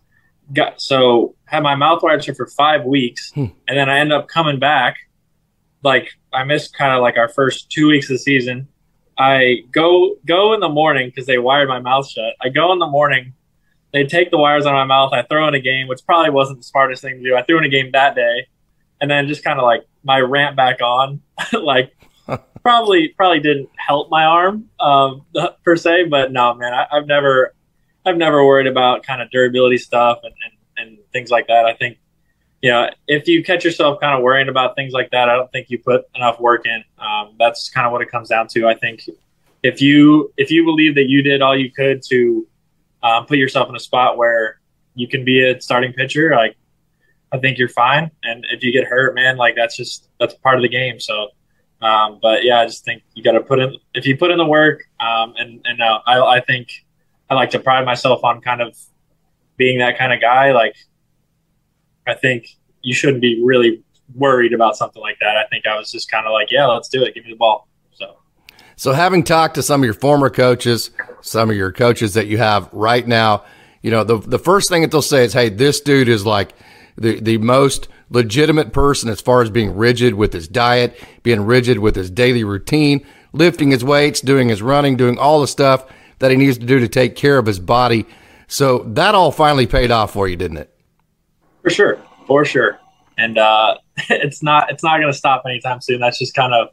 got 0.54 0.82
so 0.82 1.36
had 1.46 1.64
my 1.64 1.76
mouth 1.76 2.02
wired 2.04 2.24
shut 2.24 2.38
for 2.38 2.48
five 2.48 2.84
weeks, 2.84 3.32
hmm. 3.32 3.48
and 3.68 3.78
then 3.78 3.90
I 3.90 4.00
ended 4.00 4.18
up 4.18 4.28
coming 4.28 4.60
back. 4.60 4.98
Like 5.84 6.10
I 6.34 6.44
missed 6.44 6.76
kind 6.76 6.94
of 6.94 7.02
like 7.02 7.18
our 7.18 7.30
first 7.30 7.72
two 7.72 7.88
weeks 7.88 8.10
of 8.10 8.16
the 8.16 8.20
season. 8.20 8.68
I 9.22 9.58
go 9.72 10.16
go 10.26 10.54
in 10.54 10.62
the 10.62 10.70
morning 10.70 11.10
because 11.10 11.28
they 11.28 11.38
wired 11.38 11.70
my 11.70 11.80
mouth 11.80 12.10
shut. 12.10 12.34
I 12.42 12.50
go 12.50 12.74
in 12.74 12.80
the 12.80 12.88
morning. 12.88 13.34
They 13.94 14.04
take 14.06 14.32
the 14.32 14.38
wires 14.40 14.66
out 14.66 14.74
of 14.74 14.78
my 14.78 14.86
mouth. 14.86 15.14
I 15.14 15.22
throw 15.22 15.48
in 15.48 15.54
a 15.54 15.60
game, 15.60 15.88
which 15.88 16.00
probably 16.08 16.32
wasn't 16.32 16.58
the 16.58 16.64
smartest 16.64 17.04
thing 17.04 17.18
to 17.18 17.24
do. 17.24 17.36
I 17.36 17.44
threw 17.44 17.60
in 17.60 17.64
a 17.64 17.70
game 17.70 17.92
that 17.92 18.16
day, 18.16 18.48
and 19.00 19.12
then 19.12 19.28
just 19.28 19.44
kind 19.44 19.60
of 19.60 19.64
like 19.64 19.86
my 20.04 20.20
ramp 20.20 20.56
back 20.56 20.82
on, 20.82 21.22
like 21.54 21.96
probably 22.64 23.10
probably 23.10 23.40
didn't 23.40 23.70
help 23.76 24.10
my 24.10 24.24
arm 24.24 24.70
um, 24.80 25.22
per 25.64 25.76
se. 25.76 26.06
But 26.06 26.32
no, 26.32 26.56
man, 26.56 26.74
I, 26.74 26.88
I've 26.92 27.06
never 27.06 27.54
I've 28.04 28.18
never 28.18 28.44
worried 28.44 28.68
about 28.68 29.04
kind 29.04 29.22
of 29.22 29.30
durability 29.30 29.78
stuff 29.78 30.22
and, 30.24 30.34
and, 30.78 30.88
and 30.90 30.98
things 31.14 31.30
like 31.30 31.46
that. 31.48 31.66
I 31.66 31.76
think, 31.76 32.00
you 32.62 32.70
know, 32.70 32.90
if 33.08 33.28
you 33.28 33.44
catch 33.44 33.64
yourself 33.64 34.00
kind 34.00 34.16
of 34.16 34.22
worrying 34.22 34.50
about 34.50 34.76
things 34.76 34.94
like 34.94 35.10
that, 35.12 35.30
I 35.30 35.36
don't 35.36 35.52
think 35.52 35.70
you 35.70 35.80
put 35.80 36.06
enough 36.16 36.40
work 36.40 36.66
in. 36.66 36.84
Um, 37.00 37.36
that's 37.40 37.70
kind 37.70 37.88
of 37.88 37.92
what 37.92 38.02
it 38.02 38.12
comes 38.12 38.30
down 38.30 38.48
to. 38.50 38.68
I 38.68 38.76
think 38.76 39.10
if 39.64 39.82
you 39.82 40.34
if 40.38 40.52
you 40.52 40.64
believe 40.64 40.96
that 40.96 41.08
you 41.10 41.22
did 41.22 41.42
all 41.42 41.58
you 41.58 41.72
could 41.72 42.04
to 42.10 42.48
um, 43.04 43.26
put 43.26 43.38
yourself 43.38 43.70
in 43.70 43.76
a 43.76 43.80
spot 43.80 44.18
where 44.18 44.60
you 44.94 45.08
can 45.08 45.26
be 45.26 45.48
a 45.48 45.60
starting 45.62 45.94
pitcher, 45.94 46.32
like 46.36 46.56
I 47.32 47.40
think 47.40 47.58
you're 47.58 47.70
fine. 47.70 48.12
And 48.24 48.46
if 48.52 48.64
you 48.64 48.72
get 48.72 48.86
hurt, 48.86 49.16
man, 49.16 49.38
like 49.38 49.56
that's 49.56 49.76
just 49.76 50.10
that's 50.20 50.34
part 50.36 50.58
of 50.58 50.62
the 50.62 50.70
game. 50.70 51.00
So, 51.00 51.30
um, 51.82 52.20
but 52.22 52.44
yeah, 52.44 52.60
I 52.60 52.66
just 52.66 52.86
think 52.86 53.04
you 53.14 53.24
got 53.24 53.32
to 53.32 53.42
put 53.42 53.60
in 53.60 53.76
if 53.96 54.06
you 54.06 54.18
put 54.18 54.32
in 54.32 54.38
the 54.38 54.46
work. 54.46 54.82
Um, 55.00 55.34
and 55.38 55.62
and 55.66 55.82
uh, 55.82 56.00
I 56.06 56.20
I 56.38 56.42
think 56.42 56.70
I 57.30 57.34
like 57.34 57.52
to 57.52 57.60
pride 57.60 57.86
myself 57.86 58.24
on 58.24 58.42
kind 58.42 58.62
of 58.62 58.78
being 59.58 59.80
that 59.80 59.98
kind 59.98 60.12
of 60.12 60.20
guy. 60.20 60.52
Like, 60.52 60.76
I 62.08 62.14
think 62.14 62.48
you 62.82 62.94
shouldn't 62.94 63.22
be 63.22 63.42
really 63.44 63.84
worried 64.16 64.54
about 64.54 64.76
something 64.76 65.02
like 65.02 65.18
that. 65.22 65.38
I 65.38 65.46
think 65.50 65.66
I 65.66 65.78
was 65.78 65.92
just 65.92 66.10
kind 66.10 66.26
of 66.26 66.32
like, 66.32 66.52
yeah, 66.52 66.66
let's 66.66 66.90
do 66.90 67.04
it. 67.04 67.14
Give 67.14 67.24
me 67.24 67.32
the 67.32 67.38
ball. 67.38 67.68
So, 67.94 68.18
so 68.76 68.94
having 68.94 69.24
talked 69.24 69.56
to 69.56 69.64
some 69.64 69.82
of 69.82 69.86
your 69.86 69.94
former 69.94 70.30
coaches, 70.30 70.92
some 71.22 71.50
of 71.50 71.56
your 71.56 71.72
coaches 71.72 72.14
that 72.16 72.28
you 72.28 72.38
have 72.38 72.70
right 72.74 73.08
now, 73.08 73.44
you 73.82 73.92
know, 73.92 74.04
the 74.04 74.18
the 74.18 74.40
first 74.40 74.70
thing 74.70 74.82
that 74.82 74.92
they'll 74.92 75.02
say 75.02 75.24
is, 75.24 75.34
"Hey, 75.34 75.50
this 75.50 75.82
dude 75.82 76.08
is 76.08 76.26
like 76.26 76.54
the 76.98 77.20
the 77.20 77.38
most 77.38 77.88
legitimate 78.10 78.74
person 78.74 79.10
as 79.10 79.22
far 79.22 79.42
as 79.42 79.50
being 79.50 79.76
rigid 79.76 80.14
with 80.14 80.34
his 80.34 80.48
diet, 80.48 81.00
being 81.24 81.42
rigid 81.42 81.80
with 81.80 81.96
his 81.96 82.12
daily 82.12 82.44
routine, 82.44 83.06
lifting 83.34 83.72
his 83.72 83.84
weights, 83.84 84.22
doing 84.22 84.50
his 84.50 84.62
running, 84.62 84.98
doing 84.98 85.18
all 85.18 85.42
the 85.42 85.48
stuff." 85.48 85.86
that 86.22 86.32
he 86.32 86.38
needs 86.38 86.58
to 86.58 86.66
do 86.66 86.80
to 86.80 86.88
take 86.88 87.16
care 87.16 87.38
of 87.38 87.46
his 87.46 87.60
body. 87.60 88.06
So 88.48 88.80
that 88.90 89.14
all 89.14 89.32
finally 89.32 89.68
paid 89.68 89.92
off 89.92 90.14
for 90.14 90.28
you, 90.28 90.38
didn't 90.38 90.58
it? 90.58 90.71
For 91.62 91.70
sure, 91.70 92.00
for 92.28 92.46
sure. 92.46 92.80
And 93.18 93.38
uh, 93.38 93.78
it's 94.10 94.42
not 94.42 94.72
it's 94.72 94.84
not 94.84 95.00
going 95.00 95.12
to 95.12 95.18
stop 95.18 95.44
anytime 95.46 95.82
soon. 95.82 96.00
That's 96.00 96.20
just 96.20 96.34
kind 96.34 96.54
of 96.54 96.70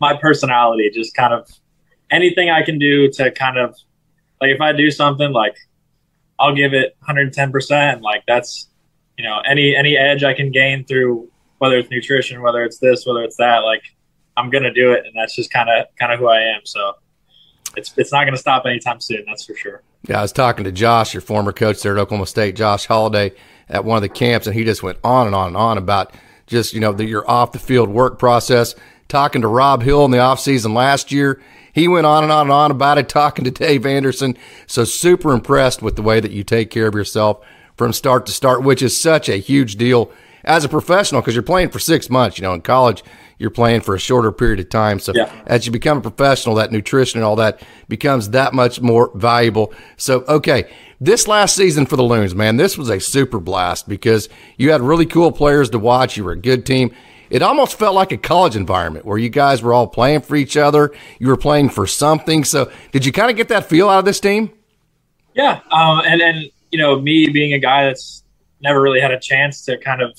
my 0.00 0.16
personality. 0.16 0.90
Just 0.90 1.14
kind 1.14 1.32
of 1.34 1.48
anything 2.10 2.50
I 2.50 2.62
can 2.62 2.78
do 2.78 3.10
to 3.12 3.30
kind 3.30 3.58
of 3.58 3.76
like 4.40 4.50
if 4.50 4.60
I 4.60 4.72
do 4.72 4.90
something 4.90 5.32
like 5.32 5.56
I'll 6.38 6.54
give 6.54 6.74
it 6.74 6.96
110 7.00 7.52
percent. 7.52 8.02
Like 8.02 8.24
that's 8.26 8.68
you 9.18 9.24
know 9.24 9.40
any 9.46 9.76
any 9.76 9.96
edge 9.96 10.24
I 10.24 10.34
can 10.34 10.50
gain 10.50 10.84
through 10.84 11.30
whether 11.58 11.78
it's 11.78 11.90
nutrition, 11.90 12.42
whether 12.42 12.64
it's 12.64 12.78
this, 12.78 13.06
whether 13.06 13.22
it's 13.22 13.36
that. 13.36 13.58
Like 13.58 13.82
I'm 14.36 14.50
gonna 14.50 14.72
do 14.72 14.92
it, 14.92 15.04
and 15.06 15.14
that's 15.14 15.36
just 15.36 15.52
kind 15.52 15.70
of 15.70 15.86
kind 15.98 16.12
of 16.12 16.18
who 16.18 16.26
I 16.26 16.40
am. 16.40 16.62
So 16.64 16.94
it's 17.76 17.94
it's 17.96 18.12
not 18.12 18.24
to 18.24 18.36
stop 18.36 18.66
anytime 18.66 19.00
soon. 19.00 19.24
That's 19.26 19.44
for 19.44 19.54
sure. 19.54 19.82
Yeah, 20.08 20.18
I 20.18 20.22
was 20.22 20.32
talking 20.32 20.64
to 20.64 20.72
Josh, 20.72 21.14
your 21.14 21.20
former 21.20 21.52
coach 21.52 21.82
there 21.82 21.96
at 21.96 22.00
Oklahoma 22.00 22.26
State, 22.26 22.56
Josh 22.56 22.86
Holliday, 22.86 23.32
at 23.68 23.84
one 23.84 23.96
of 23.96 24.02
the 24.02 24.08
camps, 24.08 24.46
and 24.46 24.54
he 24.54 24.64
just 24.64 24.82
went 24.82 24.98
on 25.02 25.26
and 25.26 25.34
on 25.34 25.48
and 25.48 25.56
on 25.56 25.78
about 25.78 26.12
just 26.46 26.74
you 26.74 26.80
know 26.80 26.92
the, 26.92 27.04
your 27.04 27.28
off 27.28 27.52
the 27.52 27.58
field 27.58 27.88
work 27.88 28.18
process. 28.18 28.74
Talking 29.08 29.42
to 29.42 29.48
Rob 29.48 29.82
Hill 29.82 30.04
in 30.04 30.10
the 30.10 30.18
offseason 30.18 30.74
last 30.74 31.12
year, 31.12 31.42
he 31.72 31.86
went 31.86 32.06
on 32.06 32.22
and 32.22 32.32
on 32.32 32.46
and 32.46 32.52
on 32.52 32.70
about 32.70 32.98
it. 32.98 33.08
Talking 33.08 33.44
to 33.44 33.50
Dave 33.50 33.86
Anderson, 33.86 34.36
so 34.66 34.84
super 34.84 35.32
impressed 35.32 35.82
with 35.82 35.96
the 35.96 36.02
way 36.02 36.20
that 36.20 36.32
you 36.32 36.44
take 36.44 36.70
care 36.70 36.86
of 36.86 36.94
yourself 36.94 37.44
from 37.76 37.92
start 37.92 38.26
to 38.26 38.32
start, 38.32 38.62
which 38.62 38.82
is 38.82 38.98
such 38.98 39.28
a 39.28 39.36
huge 39.36 39.76
deal 39.76 40.10
as 40.44 40.64
a 40.64 40.68
professional 40.68 41.20
because 41.20 41.34
you're 41.34 41.42
playing 41.42 41.70
for 41.70 41.78
six 41.78 42.10
months. 42.10 42.38
You 42.38 42.42
know, 42.42 42.54
in 42.54 42.62
college, 42.62 43.02
you're 43.38 43.50
playing 43.50 43.80
for 43.80 43.94
a 43.94 43.98
shorter 43.98 44.32
period 44.32 44.60
of 44.60 44.68
time. 44.68 44.98
So 44.98 45.12
yeah. 45.14 45.30
as 45.46 45.66
you 45.66 45.72
become 45.72 45.98
a 45.98 46.00
professional, 46.00 46.54
that 46.56 46.72
nutrition 46.72 47.18
and 47.18 47.24
all 47.24 47.36
that 47.36 47.60
becomes 47.88 48.30
that 48.30 48.54
much 48.54 48.80
more 48.80 49.10
valuable. 49.14 49.72
So, 49.96 50.22
okay. 50.28 50.70
This 51.04 51.26
last 51.26 51.56
season 51.56 51.86
for 51.86 51.96
the 51.96 52.04
Loons, 52.04 52.32
man, 52.32 52.58
this 52.58 52.78
was 52.78 52.88
a 52.88 53.00
super 53.00 53.40
blast 53.40 53.88
because 53.88 54.28
you 54.56 54.70
had 54.70 54.80
really 54.80 55.04
cool 55.04 55.32
players 55.32 55.68
to 55.70 55.80
watch. 55.80 56.16
You 56.16 56.22
were 56.22 56.30
a 56.30 56.36
good 56.36 56.64
team. 56.64 56.94
It 57.28 57.42
almost 57.42 57.76
felt 57.76 57.96
like 57.96 58.12
a 58.12 58.16
college 58.16 58.54
environment 58.54 59.04
where 59.04 59.18
you 59.18 59.28
guys 59.28 59.62
were 59.62 59.72
all 59.72 59.88
playing 59.88 60.20
for 60.20 60.36
each 60.36 60.56
other. 60.56 60.92
You 61.18 61.26
were 61.26 61.36
playing 61.36 61.70
for 61.70 61.88
something. 61.88 62.44
So, 62.44 62.70
did 62.92 63.04
you 63.04 63.10
kind 63.10 63.32
of 63.32 63.36
get 63.36 63.48
that 63.48 63.68
feel 63.68 63.88
out 63.88 63.98
of 63.98 64.04
this 64.04 64.20
team? 64.20 64.52
Yeah, 65.34 65.58
um, 65.72 66.02
and 66.06 66.22
and 66.22 66.48
you 66.70 66.78
know, 66.78 67.00
me 67.00 67.28
being 67.30 67.52
a 67.52 67.58
guy 67.58 67.86
that's 67.86 68.22
never 68.60 68.80
really 68.80 69.00
had 69.00 69.10
a 69.10 69.18
chance 69.18 69.64
to 69.64 69.78
kind 69.78 70.02
of 70.02 70.16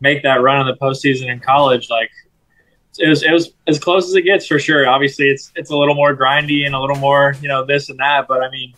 make 0.00 0.22
that 0.24 0.42
run 0.42 0.60
in 0.60 0.66
the 0.66 0.76
postseason 0.78 1.32
in 1.32 1.40
college, 1.40 1.88
like 1.88 2.10
it 2.98 3.08
was 3.08 3.22
it 3.22 3.32
was 3.32 3.54
as 3.66 3.78
close 3.78 4.08
as 4.08 4.14
it 4.14 4.26
gets 4.26 4.46
for 4.46 4.58
sure. 4.58 4.86
Obviously, 4.86 5.30
it's 5.30 5.50
it's 5.56 5.70
a 5.70 5.76
little 5.76 5.94
more 5.94 6.14
grindy 6.14 6.66
and 6.66 6.74
a 6.74 6.78
little 6.78 6.96
more 6.96 7.34
you 7.40 7.48
know 7.48 7.64
this 7.64 7.88
and 7.88 7.98
that, 7.98 8.28
but 8.28 8.42
I 8.42 8.50
mean, 8.50 8.74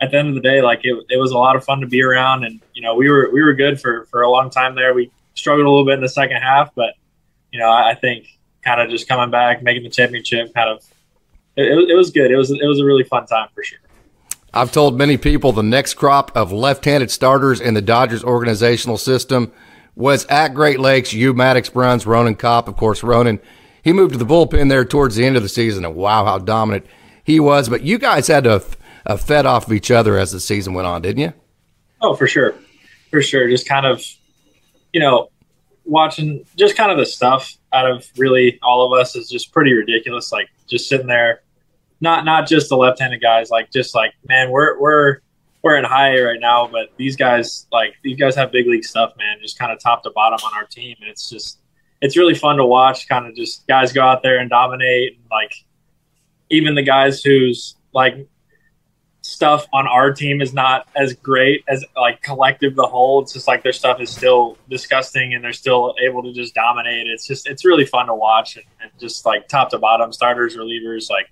at 0.00 0.10
the 0.10 0.18
end 0.18 0.28
of 0.28 0.34
the 0.34 0.40
day, 0.40 0.60
like 0.60 0.80
it, 0.82 0.94
it 1.08 1.18
was 1.18 1.30
a 1.30 1.38
lot 1.38 1.56
of 1.56 1.64
fun 1.64 1.80
to 1.80 1.86
be 1.86 2.02
around, 2.02 2.44
and 2.44 2.60
you 2.74 2.82
know 2.82 2.94
we 2.94 3.08
were 3.08 3.30
we 3.32 3.42
were 3.42 3.54
good 3.54 3.80
for 3.80 4.04
for 4.06 4.22
a 4.22 4.30
long 4.30 4.50
time 4.50 4.74
there. 4.74 4.94
We 4.94 5.10
struggled 5.34 5.66
a 5.66 5.70
little 5.70 5.86
bit 5.86 5.94
in 5.94 6.00
the 6.00 6.08
second 6.08 6.36
half, 6.36 6.74
but 6.74 6.94
you 7.52 7.58
know 7.58 7.68
I, 7.68 7.90
I 7.90 7.94
think 7.94 8.26
kind 8.62 8.80
of 8.80 8.90
just 8.90 9.08
coming 9.08 9.30
back, 9.30 9.62
making 9.62 9.84
the 9.84 9.90
championship. 9.90 10.52
Kind 10.54 10.70
of, 10.70 10.84
it, 11.56 11.90
it 11.90 11.96
was 11.96 12.10
good. 12.10 12.30
It 12.30 12.36
was 12.36 12.50
it 12.50 12.66
was 12.66 12.80
a 12.80 12.84
really 12.84 13.04
fun 13.04 13.26
time 13.26 13.48
for 13.54 13.62
sure. 13.62 13.78
I've 14.52 14.72
told 14.72 14.96
many 14.96 15.18
people 15.18 15.52
the 15.52 15.62
next 15.62 15.94
crop 15.94 16.34
of 16.34 16.50
left-handed 16.50 17.10
starters 17.10 17.60
in 17.60 17.74
the 17.74 17.82
Dodgers 17.82 18.24
organizational 18.24 18.96
system 18.96 19.52
was 19.94 20.24
at 20.26 20.54
Great 20.54 20.80
Lakes. 20.80 21.12
You, 21.12 21.34
Maddox 21.34 21.68
Bruns, 21.68 22.06
Ronan 22.06 22.36
Kopp, 22.36 22.68
of 22.68 22.76
course, 22.76 23.02
Ronan. 23.02 23.40
He 23.82 23.92
moved 23.92 24.12
to 24.12 24.18
the 24.18 24.26
bullpen 24.26 24.68
there 24.68 24.84
towards 24.84 25.16
the 25.16 25.24
end 25.24 25.36
of 25.36 25.42
the 25.42 25.48
season, 25.48 25.84
and 25.84 25.94
wow, 25.94 26.24
how 26.24 26.38
dominant 26.38 26.86
he 27.22 27.38
was. 27.38 27.68
But 27.68 27.82
you 27.82 27.98
guys 27.98 28.28
had 28.28 28.44
to 28.44 28.64
uh, 29.06 29.16
fed 29.16 29.46
off 29.46 29.66
of 29.66 29.72
each 29.72 29.90
other 29.90 30.18
as 30.18 30.32
the 30.32 30.40
season 30.40 30.74
went 30.74 30.86
on, 30.86 31.02
didn't 31.02 31.22
you? 31.22 31.32
Oh, 32.00 32.14
for 32.14 32.26
sure, 32.26 32.54
for 33.10 33.22
sure. 33.22 33.48
Just 33.48 33.68
kind 33.68 33.86
of, 33.86 34.04
you 34.92 35.00
know, 35.00 35.30
watching 35.84 36.44
just 36.56 36.76
kind 36.76 36.90
of 36.90 36.98
the 36.98 37.06
stuff 37.06 37.56
out 37.72 37.90
of 37.90 38.06
really 38.16 38.58
all 38.62 38.84
of 38.84 38.98
us 38.98 39.16
is 39.16 39.30
just 39.30 39.52
pretty 39.52 39.72
ridiculous. 39.72 40.32
Like 40.32 40.48
just 40.66 40.88
sitting 40.88 41.06
there, 41.06 41.42
not 42.00 42.24
not 42.24 42.46
just 42.46 42.68
the 42.68 42.76
left-handed 42.76 43.22
guys, 43.22 43.50
like 43.50 43.70
just 43.70 43.94
like 43.94 44.12
man, 44.28 44.50
we're 44.50 44.78
we're 44.80 45.18
we're 45.62 45.76
in 45.76 45.84
high 45.84 46.20
right 46.20 46.40
now, 46.40 46.68
but 46.70 46.90
these 46.96 47.16
guys 47.16 47.66
like 47.72 47.94
these 48.02 48.18
guys 48.18 48.34
have 48.34 48.52
big 48.52 48.66
league 48.66 48.84
stuff, 48.84 49.12
man. 49.16 49.38
Just 49.40 49.58
kind 49.58 49.72
of 49.72 49.80
top 49.80 50.02
to 50.02 50.10
bottom 50.10 50.38
on 50.44 50.54
our 50.54 50.66
team, 50.66 50.96
and 51.00 51.08
it's 51.08 51.30
just 51.30 51.60
it's 52.02 52.16
really 52.16 52.34
fun 52.34 52.56
to 52.56 52.66
watch. 52.66 53.08
Kind 53.08 53.26
of 53.26 53.34
just 53.34 53.66
guys 53.66 53.92
go 53.92 54.02
out 54.02 54.22
there 54.22 54.38
and 54.38 54.50
dominate, 54.50 55.16
and 55.16 55.24
like 55.30 55.52
even 56.50 56.74
the 56.74 56.82
guys 56.82 57.22
who's 57.22 57.76
like 57.92 58.28
stuff 59.26 59.66
on 59.72 59.88
our 59.88 60.12
team 60.12 60.40
is 60.40 60.54
not 60.54 60.88
as 60.94 61.12
great 61.14 61.64
as 61.68 61.84
like 61.96 62.22
collective 62.22 62.76
the 62.76 62.86
whole. 62.86 63.22
It's 63.22 63.32
just 63.32 63.48
like 63.48 63.62
their 63.62 63.72
stuff 63.72 64.00
is 64.00 64.08
still 64.08 64.56
disgusting 64.70 65.34
and 65.34 65.42
they're 65.42 65.52
still 65.52 65.94
able 66.02 66.22
to 66.22 66.32
just 66.32 66.54
dominate. 66.54 67.08
It's 67.08 67.26
just 67.26 67.48
it's 67.48 67.64
really 67.64 67.84
fun 67.84 68.06
to 68.06 68.14
watch 68.14 68.56
and, 68.56 68.64
and 68.80 68.90
just 69.00 69.26
like 69.26 69.48
top 69.48 69.70
to 69.70 69.78
bottom, 69.78 70.12
starters, 70.12 70.56
relievers, 70.56 71.10
like 71.10 71.30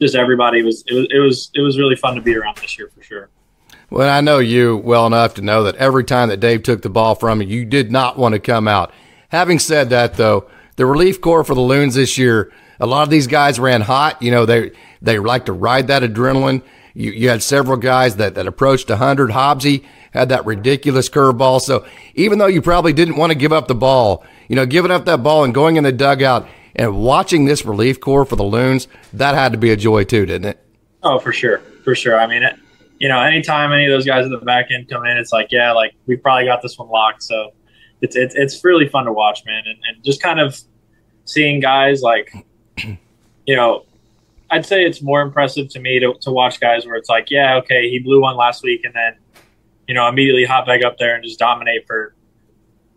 just 0.00 0.16
everybody 0.16 0.62
was 0.62 0.82
it 0.86 0.94
was 0.94 1.06
it 1.10 1.18
was 1.18 1.50
it 1.54 1.60
was 1.60 1.78
really 1.78 1.96
fun 1.96 2.16
to 2.16 2.20
be 2.20 2.36
around 2.36 2.58
this 2.58 2.76
year 2.76 2.90
for 2.94 3.02
sure. 3.02 3.28
Well, 3.90 4.08
I 4.08 4.20
know 4.20 4.38
you 4.38 4.78
well 4.78 5.06
enough 5.06 5.34
to 5.34 5.42
know 5.42 5.62
that 5.64 5.76
every 5.76 6.04
time 6.04 6.28
that 6.30 6.40
Dave 6.40 6.64
took 6.64 6.82
the 6.82 6.90
ball 6.90 7.14
from 7.14 7.40
you, 7.40 7.48
you 7.48 7.64
did 7.64 7.92
not 7.92 8.18
want 8.18 8.34
to 8.34 8.40
come 8.40 8.66
out. 8.66 8.92
Having 9.28 9.60
said 9.60 9.90
that, 9.90 10.14
though, 10.14 10.50
the 10.74 10.86
relief 10.86 11.20
corps 11.20 11.44
for 11.44 11.54
the 11.54 11.60
Loons 11.60 11.94
this 11.94 12.18
year, 12.18 12.52
a 12.80 12.86
lot 12.86 13.04
of 13.04 13.10
these 13.10 13.28
guys 13.28 13.60
ran 13.60 13.82
hot. 13.82 14.20
You 14.20 14.32
know, 14.32 14.46
they 14.46 14.72
they 15.00 15.20
like 15.20 15.46
to 15.46 15.52
ride 15.52 15.86
that 15.88 16.02
adrenaline. 16.02 16.62
You, 16.94 17.12
you 17.12 17.28
had 17.28 17.42
several 17.42 17.76
guys 17.76 18.16
that, 18.16 18.34
that 18.34 18.46
approached 18.46 18.88
100. 18.88 19.30
Hobbsy 19.30 19.84
had 20.12 20.28
that 20.30 20.44
ridiculous 20.44 21.08
curveball. 21.08 21.60
So 21.60 21.86
even 22.14 22.38
though 22.38 22.46
you 22.46 22.62
probably 22.62 22.92
didn't 22.92 23.16
want 23.16 23.30
to 23.30 23.38
give 23.38 23.52
up 23.52 23.68
the 23.68 23.74
ball, 23.74 24.24
you 24.48 24.56
know, 24.56 24.66
giving 24.66 24.90
up 24.90 25.04
that 25.04 25.22
ball 25.22 25.44
and 25.44 25.54
going 25.54 25.76
in 25.76 25.84
the 25.84 25.92
dugout 25.92 26.48
and 26.74 26.98
watching 26.98 27.44
this 27.44 27.64
relief 27.64 28.00
corps 28.00 28.24
for 28.24 28.36
the 28.36 28.44
Loons, 28.44 28.88
that 29.12 29.34
had 29.34 29.52
to 29.52 29.58
be 29.58 29.70
a 29.70 29.76
joy 29.76 30.04
too, 30.04 30.26
didn't 30.26 30.48
it? 30.48 30.64
Oh, 31.02 31.18
for 31.18 31.32
sure. 31.32 31.58
For 31.84 31.94
sure. 31.94 32.18
I 32.18 32.26
mean, 32.26 32.42
it, 32.42 32.56
you 32.98 33.08
know, 33.08 33.20
anytime 33.20 33.72
any 33.72 33.86
of 33.86 33.90
those 33.90 34.04
guys 34.04 34.24
at 34.24 34.30
the 34.30 34.44
back 34.44 34.66
end 34.70 34.88
come 34.88 35.04
in, 35.06 35.16
it's 35.16 35.32
like, 35.32 35.48
yeah, 35.50 35.72
like 35.72 35.94
we 36.06 36.16
probably 36.16 36.44
got 36.44 36.62
this 36.62 36.78
one 36.78 36.88
locked. 36.88 37.22
So 37.22 37.52
it's, 38.00 38.16
it's, 38.16 38.34
it's 38.34 38.62
really 38.64 38.88
fun 38.88 39.06
to 39.06 39.12
watch, 39.12 39.44
man. 39.46 39.62
And, 39.66 39.78
and 39.88 40.04
just 40.04 40.22
kind 40.22 40.40
of 40.40 40.60
seeing 41.24 41.60
guys 41.60 42.02
like, 42.02 42.32
you 43.46 43.56
know, 43.56 43.84
I'd 44.50 44.66
say 44.66 44.84
it's 44.84 45.00
more 45.00 45.22
impressive 45.22 45.68
to 45.70 45.80
me 45.80 46.00
to, 46.00 46.14
to 46.22 46.30
watch 46.30 46.60
guys 46.60 46.84
where 46.84 46.96
it's 46.96 47.08
like, 47.08 47.30
yeah, 47.30 47.56
okay, 47.56 47.88
he 47.88 48.00
blew 48.00 48.20
one 48.20 48.36
last 48.36 48.62
week 48.62 48.84
and 48.84 48.94
then, 48.94 49.16
you 49.86 49.94
know, 49.94 50.08
immediately 50.08 50.44
hop 50.44 50.66
back 50.66 50.84
up 50.84 50.98
there 50.98 51.14
and 51.14 51.24
just 51.24 51.38
dominate 51.38 51.86
for 51.86 52.14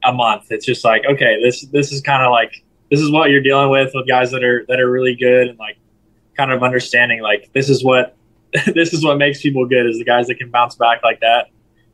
a 0.04 0.12
month. 0.12 0.48
It's 0.50 0.66
just 0.66 0.84
like, 0.84 1.04
okay, 1.06 1.40
this 1.42 1.62
this 1.68 1.92
is 1.92 2.02
kind 2.02 2.24
of 2.24 2.32
like 2.32 2.64
this 2.90 3.00
is 3.00 3.12
what 3.12 3.30
you're 3.30 3.42
dealing 3.42 3.70
with 3.70 3.92
with 3.94 4.08
guys 4.08 4.32
that 4.32 4.44
are 4.44 4.66
that 4.68 4.80
are 4.80 4.90
really 4.90 5.16
good 5.16 5.48
and 5.48 5.60
like 5.60 5.78
kind 6.36 6.52
of 6.52 6.64
understanding 6.64 7.22
like 7.22 7.50
this 7.54 7.70
is 7.70 7.84
what 7.84 8.16
this 8.74 8.94
is 8.94 9.04
what 9.04 9.18
makes 9.18 9.42
people 9.42 9.66
good 9.68 9.88
is 9.88 9.98
the 9.98 10.04
guys 10.04 10.28
that 10.28 10.36
can 10.36 10.50
bounce 10.50 10.76
back 10.76 11.04
like 11.04 11.20
that. 11.22 11.48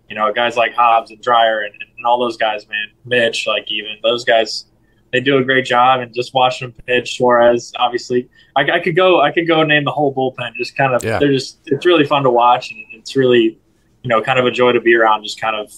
You 0.09 0.15
know, 0.15 0.31
guys 0.33 0.57
like 0.57 0.73
Hobbs 0.73 1.11
and 1.11 1.21
Dreyer 1.21 1.61
and, 1.61 1.73
and 1.75 2.05
all 2.05 2.19
those 2.19 2.37
guys, 2.37 2.67
man, 2.67 2.87
Mitch, 3.05 3.45
like 3.45 3.71
even 3.71 3.97
those 4.01 4.25
guys 4.25 4.65
they 5.11 5.19
do 5.19 5.37
a 5.37 5.43
great 5.43 5.65
job. 5.65 6.01
And 6.01 6.13
just 6.13 6.33
watching 6.33 6.69
them 6.69 6.75
pitch, 6.85 7.17
Suarez, 7.17 7.73
obviously, 7.77 8.29
I, 8.55 8.69
I, 8.71 8.79
could 8.79 8.95
go, 8.95 9.21
I 9.21 9.31
could 9.31 9.47
go 9.47 9.63
name 9.63 9.85
the 9.85 9.91
whole 9.91 10.13
bullpen. 10.13 10.53
Just 10.55 10.75
kind 10.75 10.93
of, 10.93 11.03
yeah. 11.03 11.19
they're 11.19 11.31
just, 11.31 11.59
it's 11.65 11.85
really 11.85 12.05
fun 12.05 12.23
to 12.23 12.29
watch, 12.29 12.71
and 12.71 12.83
it's 12.91 13.15
really, 13.15 13.59
you 14.03 14.09
know, 14.09 14.21
kind 14.21 14.39
of 14.39 14.45
a 14.45 14.51
joy 14.51 14.71
to 14.71 14.81
be 14.81 14.95
around. 14.95 15.23
Just 15.23 15.39
kind 15.39 15.55
of 15.55 15.71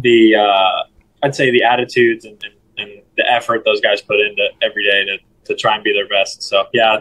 the, 0.00 0.36
uh, 0.36 0.84
I'd 1.22 1.34
say 1.34 1.50
the 1.50 1.64
attitudes 1.64 2.24
and, 2.24 2.42
and, 2.44 2.54
and 2.78 3.02
the 3.16 3.30
effort 3.30 3.64
those 3.64 3.80
guys 3.80 4.00
put 4.00 4.20
into 4.20 4.48
every 4.62 4.84
day 4.84 5.04
to 5.04 5.18
to 5.48 5.56
try 5.56 5.74
and 5.74 5.82
be 5.82 5.92
their 5.92 6.08
best. 6.08 6.42
So 6.42 6.66
yeah, 6.72 7.00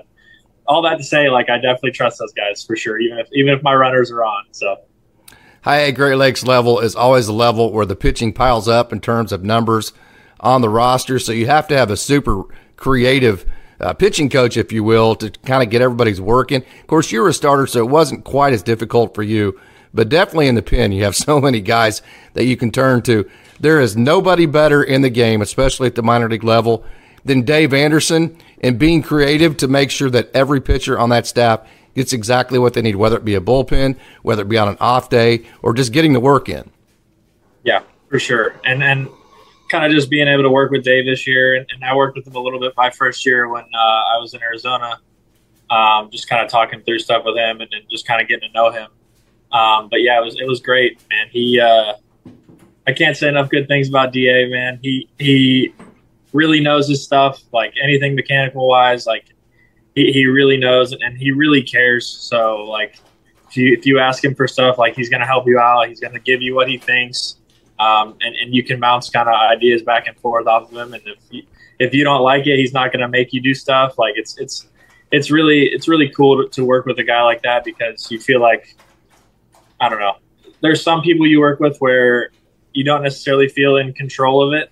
all 0.66 0.82
that 0.82 0.98
to 0.98 1.04
say, 1.04 1.30
like 1.30 1.50
I 1.50 1.58
definitely 1.58 1.92
trust 1.92 2.20
those 2.20 2.34
guys 2.34 2.64
for 2.64 2.76
sure, 2.76 3.00
even 3.00 3.20
if 3.20 3.28
even 3.34 3.54
if 3.54 3.62
my 3.62 3.76
runners 3.76 4.12
are 4.12 4.24
on. 4.24 4.46
So. 4.52 4.78
High 5.62 5.80
A 5.80 5.92
Great 5.92 6.16
Lakes 6.16 6.46
level 6.46 6.80
is 6.80 6.96
always 6.96 7.28
a 7.28 7.34
level 7.34 7.74
where 7.74 7.86
the 7.86 7.96
pitching 7.96 8.32
piles 8.32 8.70
up 8.70 8.94
in 8.94 9.02
terms 9.02 9.34
of 9.34 9.44
numbers 9.44 9.92
on 10.40 10.62
the 10.62 10.70
roster. 10.70 11.20
So 11.20 11.32
you 11.32 11.48
have 11.48 11.68
to 11.70 11.78
have 11.78 11.92
a 11.92 11.98
super 11.98 12.44
creative 12.76 13.46
uh, 13.80 13.94
pitching 13.94 14.30
coach, 14.30 14.58
if 14.58 14.72
you 14.72 14.84
will, 14.84 15.16
to 15.16 15.30
kind 15.30 15.64
of 15.64 15.70
get 15.70 15.82
everybody's 15.82 16.22
working. 16.22 16.64
Of 16.82 16.88
course, 16.88 17.12
you 17.12 17.22
were 17.22 17.30
a 17.30 17.34
starter, 17.34 17.68
so 17.68 17.80
it 17.80 17.90
wasn't 17.90 18.24
quite 18.24 18.54
as 18.54 18.64
difficult 18.64 19.14
for 19.14 19.24
you, 19.24 19.60
but 19.94 20.10
definitely 20.10 20.48
in 20.48 20.56
the 20.56 20.62
pen, 20.62 20.92
you 20.92 21.04
have 21.04 21.16
so 21.28 21.40
many 21.40 21.62
guys 21.62 22.02
that 22.34 22.46
you 22.46 22.58
can 22.58 22.72
turn 22.72 23.02
to. 23.04 23.30
There 23.60 23.82
is 23.82 23.98
nobody 23.98 24.46
better 24.46 24.84
in 24.84 25.02
the 25.02 25.10
game, 25.10 25.42
especially 25.42 25.88
at 25.88 25.96
the 25.96 26.04
minor 26.04 26.30
league 26.30 26.44
level, 26.44 26.86
than 27.26 27.42
Dave 27.42 27.74
Anderson 27.74 28.38
in 28.60 28.78
being 28.78 29.02
creative 29.02 29.58
to 29.58 29.68
make 29.68 29.92
sure 29.92 30.10
that 30.10 30.30
every 30.34 30.62
pitcher 30.62 30.98
on 30.98 31.10
that 31.10 31.28
staff 31.28 31.68
gets 31.96 32.14
exactly 32.14 32.60
what 32.60 32.74
they 32.74 32.82
need, 32.82 32.96
whether 32.96 33.18
it 33.18 33.26
be 33.26 33.36
a 33.36 33.42
bullpen, 33.42 33.98
whether 34.22 34.44
it 34.44 34.50
be 34.50 34.58
on 34.58 34.68
an 34.68 34.78
off 34.80 35.10
day, 35.10 35.46
or 35.62 35.74
just 35.74 35.92
getting 35.92 36.14
the 36.14 36.20
work 36.20 36.48
in. 36.48 36.70
Yeah, 37.64 37.82
for 38.10 38.20
sure. 38.20 38.56
And 38.64 38.84
and 38.84 39.10
kind 39.70 39.86
of 39.86 39.92
just 39.92 40.10
being 40.10 40.28
able 40.28 40.44
to 40.44 40.50
work 40.50 40.72
with 40.72 40.84
Dave 40.84 41.06
this 41.06 41.28
year, 41.28 41.56
and, 41.56 41.66
and 41.72 41.84
I 41.84 41.96
worked 41.96 42.16
with 42.16 42.28
him 42.28 42.36
a 42.36 42.40
little 42.40 42.60
bit 42.60 42.74
my 42.76 42.90
first 42.90 43.26
year 43.26 43.48
when 43.48 43.64
uh, 43.64 43.78
I 43.78 44.18
was 44.20 44.34
in 44.34 44.42
Arizona. 44.42 45.00
Um, 45.70 46.10
just 46.12 46.30
kind 46.30 46.44
of 46.44 46.50
talking 46.50 46.82
through 46.82 47.00
stuff 47.00 47.24
with 47.26 47.36
him 47.36 47.60
and, 47.60 47.70
and 47.74 47.90
just 47.90 48.08
kind 48.08 48.22
of 48.22 48.28
getting 48.30 48.50
to 48.50 48.54
know 48.54 48.72
him. 48.72 48.88
Um, 49.52 49.90
but 49.90 50.02
yeah, 50.02 50.20
it 50.20 50.24
was 50.24 50.40
it 50.40 50.48
was 50.48 50.62
great, 50.62 51.02
man. 51.10 51.28
He 51.30 51.60
uh, 51.60 51.94
I 52.86 52.94
can't 52.94 53.18
say 53.18 53.28
enough 53.28 53.50
good 53.50 53.68
things 53.68 53.90
about 53.90 54.14
DA, 54.14 54.50
man. 54.50 54.80
He 54.82 55.10
he 55.18 55.74
really 56.34 56.62
knows 56.62 56.88
his 56.88 57.04
stuff, 57.04 57.42
like 57.52 57.74
anything 57.82 58.16
mechanical 58.16 58.68
wise, 58.68 59.06
like 59.06 59.26
he, 59.96 60.12
he 60.12 60.26
really 60.26 60.58
knows 60.58 60.94
and 60.94 61.18
he 61.18 61.32
really 61.32 61.64
cares. 61.64 62.08
So 62.08 62.64
like 62.64 63.00
if 63.50 63.58
you 63.58 63.74
if 63.74 63.86
you 63.86 64.00
ask 64.00 64.24
him 64.24 64.36
for 64.36 64.48
stuff, 64.48 64.78
like 64.78 64.96
he's 64.96 65.10
gonna 65.10 65.26
help 65.26 65.48
you 65.48 65.60
out. 65.60 65.88
He's 65.88 66.00
gonna 66.00 66.20
give 66.20 66.42
you 66.42 66.56
what 66.56 66.70
he 66.70 66.78
thinks 66.78 67.37
um, 67.80 68.18
and, 68.22 68.36
and 68.36 68.56
you 68.56 68.64
can 68.64 68.80
bounce 68.80 69.10
kind 69.10 69.30
of 69.30 69.36
ideas 69.36 69.82
back 69.84 70.08
and 70.08 70.18
forth 70.18 70.48
off 70.48 70.72
of 70.72 70.78
him. 70.78 70.94
And 70.94 71.04
if 71.06 71.20
you, 71.30 71.44
if 71.80 71.94
you 71.94 72.04
don't 72.04 72.22
like 72.22 72.48
it, 72.48 72.58
he's 72.58 72.74
not 72.74 72.92
going 72.92 73.02
to 73.02 73.08
make 73.08 73.34
you 73.34 73.42
do 73.42 73.54
stuff. 73.54 73.98
Like 73.98 74.14
it's 74.16 74.38
it's 74.38 74.68
it's 75.12 75.32
really 75.32 75.66
it's 75.66 75.88
really 75.88 76.10
cool 76.10 76.44
to, 76.44 76.50
to 76.50 76.66
work 76.66 76.86
with 76.86 77.00
a 77.00 77.04
guy 77.04 77.22
like 77.22 77.44
that 77.44 77.64
because 77.64 78.10
you 78.12 78.20
feel 78.20 78.42
like 78.42 78.76
I 79.80 79.90
don't 79.90 80.00
know. 80.00 80.16
There's 80.62 80.82
some 80.82 81.02
people 81.02 81.28
you 81.28 81.40
work 81.40 81.60
with 81.60 81.78
where 81.80 82.32
you 82.74 82.84
don't 82.84 83.04
necessarily 83.04 83.48
feel 83.48 83.78
in 83.78 83.94
control 83.94 84.42
of 84.42 84.54
it. 84.54 84.72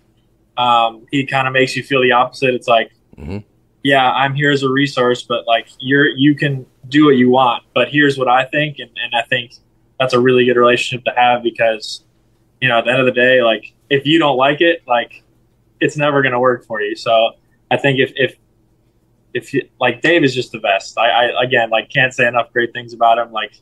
Um, 0.58 1.06
he 1.12 1.26
kind 1.26 1.48
of 1.48 1.54
makes 1.54 1.76
you 1.76 1.84
feel 1.84 2.02
the 2.02 2.12
opposite. 2.12 2.56
It's 2.56 2.68
like, 2.68 2.92
mm-hmm. 3.18 3.40
yeah, 3.84 4.12
I'm 4.12 4.34
here 4.34 4.52
as 4.52 4.64
a 4.64 4.70
resource, 4.70 5.24
but 5.24 5.46
like 5.46 5.68
you're 5.80 6.08
you 6.08 6.34
can 6.34 6.66
do 6.88 7.06
what 7.06 7.18
you 7.18 7.30
want. 7.30 7.64
But 7.76 7.90
here's 7.90 8.18
what 8.18 8.28
I 8.28 8.46
think, 8.46 8.80
and, 8.80 8.90
and 9.04 9.14
I 9.16 9.22
think 9.24 9.54
that's 10.00 10.14
a 10.14 10.20
really 10.20 10.46
good 10.46 10.58
relationship 10.58 11.06
to 11.06 11.12
have 11.16 11.44
because 11.44 12.04
you 12.62 12.70
know, 12.70 12.80
at 12.80 12.86
the 12.86 12.92
end 12.92 13.00
of 13.00 13.06
the 13.06 13.12
day, 13.12 13.42
like 13.42 13.74
if 13.90 14.06
you 14.06 14.20
don't 14.20 14.38
like 14.38 14.62
it, 14.62 14.84
like 14.88 15.24
it's 15.80 15.98
never 15.98 16.22
going 16.22 16.32
to 16.32 16.40
work 16.40 16.66
for 16.66 16.82
you. 16.82 16.96
So 16.96 17.32
I 17.70 17.78
think 17.78 18.00
if, 18.00 18.12
if, 18.16 18.36
if 19.34 19.54
you, 19.54 19.68
like 19.80 20.02
Dave 20.02 20.24
is 20.24 20.34
just 20.34 20.52
the 20.52 20.60
best. 20.60 20.98
I, 20.98 21.10
I 21.10 21.44
again 21.44 21.70
like 21.70 21.90
can't 21.90 22.14
say 22.14 22.28
enough 22.28 22.54
great 22.54 22.72
things 22.72 22.94
about 22.94 23.18
him. 23.18 23.32
Like 23.32 23.54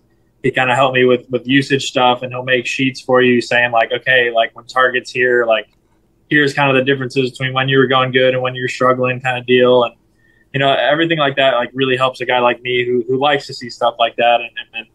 he 0.44 0.52
kind 0.52 0.70
of 0.70 0.78
helped 0.78 0.96
me 0.96 1.06
with 1.06 1.28
with 1.32 1.48
usage 1.48 1.86
stuff, 1.86 2.22
and 2.22 2.32
he'll 2.32 2.44
make 2.44 2.68
sheets 2.68 3.02
for 3.02 3.22
you 3.22 3.42
saying 3.42 3.72
like, 3.72 3.92
okay, 3.92 4.30
like 4.30 4.56
when 4.56 4.66
targets 4.66 5.10
here, 5.10 5.46
like 5.46 5.68
here's 6.30 6.54
kind 6.54 6.70
of 6.70 6.76
the 6.76 6.84
differences 6.84 7.32
between 7.32 7.54
when 7.54 7.70
you 7.70 7.80
were 7.80 7.88
going 7.88 8.12
good 8.12 8.36
and 8.36 8.44
when 8.44 8.54
you're 8.54 8.68
struggling, 8.68 9.20
kind 9.20 9.38
of 9.38 9.48
deal. 9.48 9.84
And 9.84 9.96
you 10.54 10.60
know 10.60 10.72
everything 10.72 11.18
like 11.18 11.36
that 11.36 11.56
like 11.56 11.72
really 11.74 11.98
helps 11.98 12.22
a 12.22 12.26
guy 12.26 12.40
like 12.40 12.62
me 12.62 12.86
who 12.86 13.04
who 13.08 13.18
likes 13.18 13.48
to 13.48 13.54
see 13.54 13.70
stuff 13.70 13.96
like 13.98 14.16
that 14.18 14.40
and, 14.40 14.52
and, 14.58 14.68
and 14.76 14.88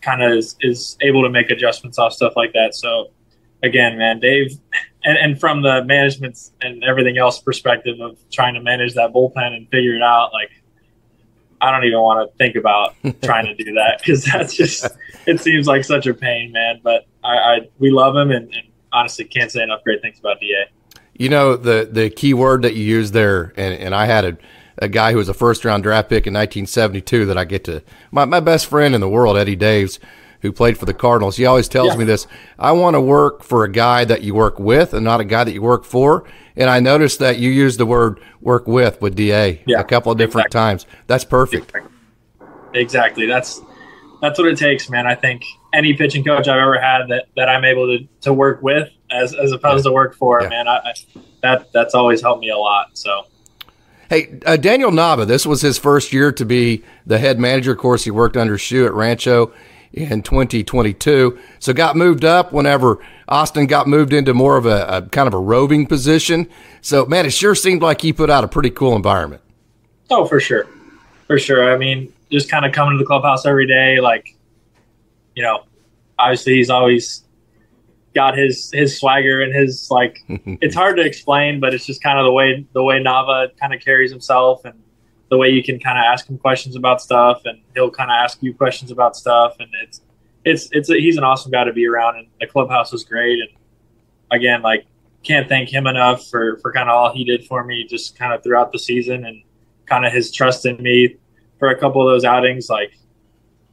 kind 0.00 0.22
of 0.22 0.32
is 0.32 0.56
is 0.60 0.96
able 1.00 1.22
to 1.22 1.28
make 1.28 1.50
adjustments 1.50 1.98
off 1.98 2.12
stuff 2.12 2.34
like 2.36 2.52
that. 2.52 2.74
So 2.74 3.10
again, 3.62 3.98
man, 3.98 4.20
Dave, 4.20 4.58
and, 5.04 5.18
and 5.18 5.40
from 5.40 5.62
the 5.62 5.84
management 5.84 6.38
and 6.60 6.82
everything 6.84 7.18
else 7.18 7.40
perspective 7.40 8.00
of 8.00 8.18
trying 8.30 8.54
to 8.54 8.60
manage 8.60 8.94
that 8.94 9.12
bullpen 9.12 9.54
and 9.54 9.68
figure 9.68 9.94
it 9.94 10.02
out, 10.02 10.32
like 10.32 10.50
I 11.60 11.70
don't 11.70 11.84
even 11.84 12.00
want 12.00 12.28
to 12.28 12.36
think 12.36 12.56
about 12.56 12.94
trying 13.22 13.46
to 13.46 13.54
do 13.54 13.74
that 13.74 13.98
because 13.98 14.24
that's 14.24 14.54
just 14.54 14.86
it 15.26 15.40
seems 15.40 15.66
like 15.66 15.84
such 15.84 16.06
a 16.06 16.14
pain, 16.14 16.52
man. 16.52 16.80
But 16.82 17.06
I, 17.22 17.36
I 17.36 17.68
we 17.78 17.90
love 17.90 18.16
him 18.16 18.30
and, 18.30 18.52
and, 18.52 18.66
honestly 18.94 19.24
can't 19.24 19.50
say 19.50 19.62
enough 19.62 19.82
great 19.84 20.02
things 20.02 20.18
about 20.18 20.38
DA. 20.38 20.66
You 21.14 21.30
know 21.30 21.56
the 21.56 21.88
the 21.90 22.10
key 22.10 22.34
word 22.34 22.60
that 22.62 22.74
you 22.74 22.84
used 22.84 23.14
there, 23.14 23.54
and, 23.56 23.74
and 23.74 23.94
I 23.94 24.04
had 24.04 24.24
a, 24.26 24.36
a 24.78 24.88
guy 24.88 25.12
who 25.12 25.16
was 25.16 25.30
a 25.30 25.34
first 25.34 25.64
round 25.64 25.82
draft 25.82 26.10
pick 26.10 26.26
in 26.26 26.34
1972 26.34 27.24
that 27.24 27.38
I 27.38 27.44
get 27.44 27.64
to 27.64 27.82
my 28.10 28.26
my 28.26 28.40
best 28.40 28.66
friend 28.66 28.94
in 28.94 29.00
the 29.00 29.08
world, 29.08 29.38
Eddie 29.38 29.56
Daves, 29.56 29.98
who 30.42 30.52
played 30.52 30.76
for 30.76 30.84
the 30.84 30.94
Cardinals. 30.94 31.36
He 31.36 31.46
always 31.46 31.68
tells 31.68 31.88
yeah. 31.88 31.96
me 31.96 32.04
this: 32.04 32.26
I 32.58 32.72
want 32.72 32.94
to 32.94 33.00
work 33.00 33.42
for 33.42 33.64
a 33.64 33.72
guy 33.72 34.04
that 34.04 34.22
you 34.22 34.34
work 34.34 34.60
with, 34.60 34.92
and 34.92 35.04
not 35.04 35.20
a 35.20 35.24
guy 35.24 35.44
that 35.44 35.52
you 35.52 35.62
work 35.62 35.84
for. 35.84 36.24
And 36.54 36.68
I 36.68 36.80
noticed 36.80 37.18
that 37.20 37.38
you 37.38 37.50
used 37.50 37.78
the 37.78 37.86
word 37.86 38.20
"work 38.40 38.66
with" 38.66 39.00
with 39.00 39.14
DA 39.14 39.62
yeah, 39.66 39.80
a 39.80 39.84
couple 39.84 40.12
of 40.12 40.18
different 40.18 40.48
exactly. 40.48 40.60
times. 40.60 40.86
That's 41.06 41.24
perfect. 41.24 41.72
Exactly. 42.74 43.26
That's 43.26 43.60
that's 44.22 44.38
what 44.38 44.48
it 44.48 44.56
takes, 44.56 44.88
man. 44.88 45.06
I 45.06 45.14
think 45.14 45.44
any 45.72 45.94
pitching 45.94 46.24
coach 46.24 46.46
I've 46.46 46.60
ever 46.60 46.80
had 46.80 47.08
that, 47.08 47.26
that 47.36 47.48
I'm 47.48 47.64
able 47.64 47.86
to, 47.86 48.06
to 48.22 48.32
work 48.32 48.62
with 48.62 48.88
as, 49.10 49.34
as 49.34 49.50
opposed 49.52 49.84
yeah. 49.84 49.90
to 49.90 49.94
work 49.94 50.14
for, 50.14 50.40
yeah. 50.42 50.48
man, 50.48 50.68
I, 50.68 50.76
I, 50.76 50.92
that 51.42 51.72
that's 51.72 51.94
always 51.94 52.22
helped 52.22 52.40
me 52.40 52.50
a 52.50 52.56
lot. 52.56 52.96
So. 52.96 53.26
Hey, 54.08 54.38
uh, 54.46 54.56
Daniel 54.56 54.90
Nava, 54.90 55.26
this 55.26 55.44
was 55.44 55.62
his 55.62 55.78
first 55.78 56.12
year 56.12 56.30
to 56.32 56.44
be 56.44 56.84
the 57.06 57.18
head 57.18 57.40
manager. 57.40 57.72
Of 57.72 57.78
course, 57.78 58.04
he 58.04 58.10
worked 58.10 58.36
under 58.36 58.58
Shue 58.58 58.86
at 58.86 58.92
Rancho 58.92 59.52
in 59.92 60.22
2022. 60.22 61.38
So 61.58 61.72
got 61.72 61.96
moved 61.96 62.24
up 62.24 62.52
whenever 62.52 62.98
Austin 63.28 63.66
got 63.66 63.86
moved 63.86 64.12
into 64.12 64.34
more 64.34 64.56
of 64.56 64.66
a, 64.66 64.86
a, 64.88 65.02
kind 65.02 65.28
of 65.28 65.34
a 65.34 65.38
roving 65.38 65.86
position. 65.86 66.48
So 66.80 67.06
man, 67.06 67.26
it 67.26 67.30
sure 67.30 67.54
seemed 67.54 67.82
like 67.82 68.00
he 68.00 68.12
put 68.12 68.30
out 68.30 68.44
a 68.44 68.48
pretty 68.48 68.70
cool 68.70 68.96
environment. 68.96 69.42
Oh, 70.10 70.26
for 70.26 70.40
sure, 70.40 70.66
for 71.26 71.38
sure. 71.38 71.72
I 71.72 71.78
mean, 71.78 72.12
just 72.30 72.50
kind 72.50 72.64
of 72.64 72.72
coming 72.72 72.94
to 72.94 72.98
the 72.98 73.06
clubhouse 73.06 73.46
every 73.46 73.66
day, 73.66 74.00
like 74.00 74.36
you 75.34 75.42
know, 75.42 75.64
obviously 76.18 76.56
he's 76.56 76.70
always 76.70 77.24
got 78.14 78.36
his 78.36 78.70
his 78.72 78.98
swagger 78.98 79.40
and 79.40 79.54
his 79.54 79.90
like. 79.90 80.18
it's 80.28 80.74
hard 80.74 80.96
to 80.96 81.02
explain, 81.02 81.60
but 81.60 81.72
it's 81.74 81.86
just 81.86 82.02
kind 82.02 82.18
of 82.18 82.24
the 82.24 82.32
way 82.32 82.66
the 82.72 82.82
way 82.82 83.02
Nava 83.02 83.48
kind 83.58 83.72
of 83.72 83.80
carries 83.80 84.10
himself 84.10 84.64
and 84.64 84.82
the 85.32 85.38
way 85.38 85.48
you 85.48 85.62
can 85.62 85.80
kind 85.80 85.96
of 85.96 86.04
ask 86.04 86.28
him 86.28 86.36
questions 86.36 86.76
about 86.76 87.00
stuff, 87.00 87.40
and 87.46 87.58
he'll 87.72 87.90
kind 87.90 88.10
of 88.10 88.16
ask 88.16 88.42
you 88.42 88.52
questions 88.52 88.90
about 88.90 89.16
stuff, 89.16 89.56
and 89.60 89.70
it's 89.82 90.02
it's 90.44 90.68
it's 90.72 90.90
a, 90.90 91.00
he's 91.00 91.16
an 91.16 91.24
awesome 91.24 91.50
guy 91.50 91.64
to 91.64 91.72
be 91.72 91.86
around, 91.86 92.18
and 92.18 92.26
the 92.38 92.46
clubhouse 92.46 92.92
was 92.92 93.02
great, 93.02 93.40
and 93.40 93.48
again, 94.30 94.60
like 94.60 94.84
can't 95.22 95.48
thank 95.48 95.70
him 95.70 95.86
enough 95.86 96.28
for 96.28 96.58
for 96.58 96.70
kind 96.70 96.90
of 96.90 96.94
all 96.94 97.10
he 97.14 97.24
did 97.24 97.46
for 97.46 97.64
me, 97.64 97.86
just 97.88 98.14
kind 98.14 98.34
of 98.34 98.42
throughout 98.42 98.72
the 98.72 98.78
season, 98.78 99.24
and 99.24 99.42
kind 99.86 100.04
of 100.04 100.12
his 100.12 100.30
trust 100.30 100.66
in 100.66 100.76
me 100.82 101.16
for 101.58 101.70
a 101.70 101.80
couple 101.80 102.06
of 102.06 102.12
those 102.12 102.26
outings, 102.26 102.68
like 102.68 102.92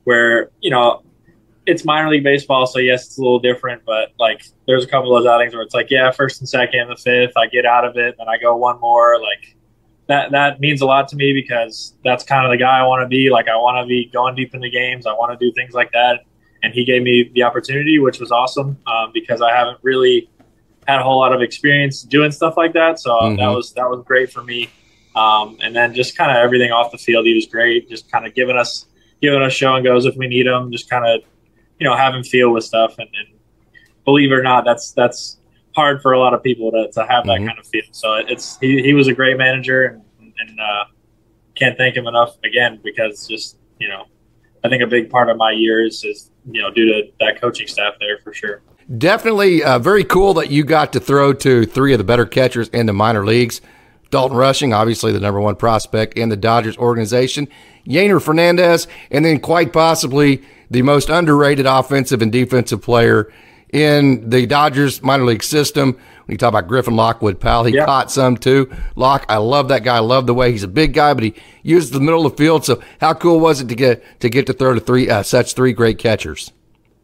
where 0.05 0.51
you 0.61 0.71
know 0.71 1.03
it's 1.65 1.83
minor 1.83 2.09
league 2.09 2.23
baseball, 2.23 2.67
so 2.67 2.79
yes, 2.79 3.07
it's 3.07 3.17
a 3.17 3.21
little 3.21 3.39
different. 3.39 3.83
But 3.85 4.13
like, 4.17 4.45
there's 4.65 4.85
a 4.85 4.87
couple 4.87 5.13
of 5.13 5.21
those 5.21 5.29
outings 5.29 5.53
where 5.53 5.61
it's 5.61 5.73
like, 5.73 5.91
yeah, 5.91 6.09
first 6.09 6.39
and 6.39 6.47
second, 6.47 6.87
the 6.87 6.95
fifth, 6.95 7.35
I 7.35 7.47
get 7.47 7.65
out 7.65 7.83
of 7.83 7.97
it, 7.97 8.15
then 8.17 8.29
I 8.29 8.37
go 8.37 8.55
one 8.55 8.79
more. 8.79 9.21
Like, 9.21 9.57
that 10.09 10.31
that 10.31 10.59
means 10.59 10.81
a 10.81 10.85
lot 10.85 11.07
to 11.07 11.15
me 11.15 11.33
because 11.33 11.93
that's 12.03 12.23
kind 12.23 12.43
of 12.43 12.51
the 12.51 12.57
guy 12.57 12.79
I 12.79 12.83
want 12.83 13.03
to 13.03 13.07
be. 13.07 13.29
Like 13.29 13.47
I 13.47 13.55
want 13.55 13.81
to 13.81 13.87
be 13.87 14.09
going 14.11 14.35
deep 14.35 14.55
into 14.55 14.69
games. 14.69 15.05
I 15.05 15.13
want 15.13 15.39
to 15.39 15.45
do 15.45 15.53
things 15.53 15.73
like 15.73 15.91
that. 15.91 16.25
And 16.63 16.73
he 16.73 16.83
gave 16.83 17.03
me 17.03 17.31
the 17.33 17.43
opportunity, 17.43 17.99
which 17.99 18.19
was 18.19 18.31
awesome 18.31 18.77
um, 18.87 19.11
because 19.13 19.39
I 19.41 19.55
haven't 19.55 19.77
really 19.83 20.27
had 20.87 20.99
a 20.99 21.03
whole 21.03 21.19
lot 21.19 21.31
of 21.31 21.41
experience 21.41 22.01
doing 22.01 22.31
stuff 22.31 22.57
like 22.57 22.73
that. 22.73 22.99
So 22.99 23.11
mm-hmm. 23.11 23.37
that 23.37 23.49
was 23.49 23.71
that 23.73 23.87
was 23.87 24.03
great 24.03 24.31
for 24.31 24.43
me. 24.43 24.69
Um, 25.15 25.57
and 25.61 25.75
then 25.75 25.93
just 25.93 26.17
kind 26.17 26.31
of 26.31 26.37
everything 26.37 26.71
off 26.71 26.91
the 26.91 26.97
field, 26.97 27.27
he 27.27 27.35
was 27.35 27.45
great. 27.45 27.87
Just 27.87 28.11
kind 28.11 28.25
of 28.25 28.33
giving 28.33 28.57
us 28.57 28.87
giving 29.21 29.43
us 29.43 29.53
show 29.53 29.75
and 29.75 29.85
goes 29.85 30.05
if 30.05 30.15
we 30.15 30.27
need 30.27 30.47
him. 30.47 30.71
Just 30.71 30.89
kind 30.89 31.05
of 31.05 31.21
you 31.79 31.87
know 31.87 31.95
him 31.95 32.23
feel 32.23 32.51
with 32.51 32.63
stuff. 32.63 32.97
And, 32.97 33.09
and 33.13 33.39
believe 34.05 34.31
it 34.31 34.35
or 34.35 34.43
not, 34.43 34.65
that's 34.65 34.91
that's 34.91 35.37
hard 35.79 36.01
for 36.01 36.11
a 36.11 36.19
lot 36.19 36.33
of 36.33 36.43
people 36.43 36.71
to, 36.71 36.91
to 36.91 37.05
have 37.05 37.25
that 37.25 37.37
mm-hmm. 37.37 37.47
kind 37.47 37.59
of 37.59 37.65
feel. 37.65 37.83
So 37.91 38.15
it's 38.15 38.57
he, 38.59 38.81
he 38.81 38.93
was 38.93 39.07
a 39.07 39.13
great 39.13 39.37
manager 39.37 40.01
and, 40.19 40.33
and 40.39 40.59
uh, 40.59 40.83
can't 41.55 41.77
thank 41.77 41.95
him 41.95 42.07
enough 42.07 42.37
again 42.43 42.79
because 42.83 43.27
just 43.27 43.57
you 43.79 43.87
know 43.87 44.03
I 44.63 44.69
think 44.69 44.83
a 44.83 44.87
big 44.87 45.09
part 45.09 45.29
of 45.29 45.37
my 45.37 45.51
years 45.51 46.03
is 46.03 46.31
you 46.51 46.61
know 46.61 46.69
due 46.71 46.85
to 46.85 47.11
that 47.21 47.39
coaching 47.39 47.67
staff 47.67 47.93
there 47.99 48.17
for 48.19 48.33
sure. 48.33 48.61
Definitely 48.97 49.63
uh, 49.63 49.79
very 49.79 50.03
cool 50.03 50.33
that 50.33 50.49
you 50.49 50.63
got 50.63 50.91
to 50.93 50.99
throw 50.99 51.31
to 51.33 51.65
three 51.65 51.93
of 51.93 51.99
the 51.99 52.03
better 52.03 52.25
catchers 52.25 52.69
in 52.69 52.85
the 52.87 52.93
minor 52.93 53.25
leagues. 53.25 53.61
Dalton 54.09 54.35
Rushing, 54.35 54.73
obviously 54.73 55.11
the 55.11 55.19
number 55.19 55.39
one 55.39 55.55
prospect 55.55 56.15
in 56.17 56.29
the 56.29 56.35
Dodgers 56.35 56.75
organization, 56.77 57.47
Yeiner 57.85 58.19
Fernandez, 58.19 58.87
and 59.11 59.23
then 59.23 59.39
quite 59.39 59.71
possibly 59.71 60.41
the 60.71 60.81
most 60.81 61.09
underrated 61.09 61.67
offensive 61.67 62.23
and 62.23 62.31
defensive 62.31 62.81
player 62.81 63.31
in 63.71 64.29
the 64.29 64.45
Dodgers 64.45 65.01
minor 65.01 65.25
league 65.25 65.43
system. 65.43 65.93
When 65.93 66.33
you 66.33 66.37
talk 66.37 66.49
about 66.49 66.67
Griffin 66.67 66.95
Lockwood-Powell, 66.95 67.63
he 67.63 67.75
yeah. 67.75 67.85
caught 67.85 68.11
some 68.11 68.37
too. 68.37 68.71
Lock, 68.95 69.25
I 69.29 69.37
love 69.37 69.69
that 69.69 69.83
guy. 69.83 69.95
I 69.95 69.99
love 69.99 70.27
the 70.27 70.33
way 70.33 70.51
he's 70.51 70.63
a 70.63 70.67
big 70.67 70.93
guy, 70.93 71.13
but 71.13 71.23
he 71.23 71.33
uses 71.63 71.89
the 71.89 71.99
middle 71.99 72.25
of 72.25 72.33
the 72.33 72.37
field. 72.37 72.65
So 72.65 72.81
how 73.01 73.13
cool 73.13 73.39
was 73.39 73.61
it 73.61 73.69
to 73.69 73.75
get 73.75 74.19
to 74.19 74.29
get 74.29 74.45
to 74.47 74.53
throw 74.53 74.73
to 74.73 74.79
three 74.79 75.09
uh, 75.09 75.23
such 75.23 75.53
three 75.53 75.73
great 75.73 75.97
catchers? 75.97 76.51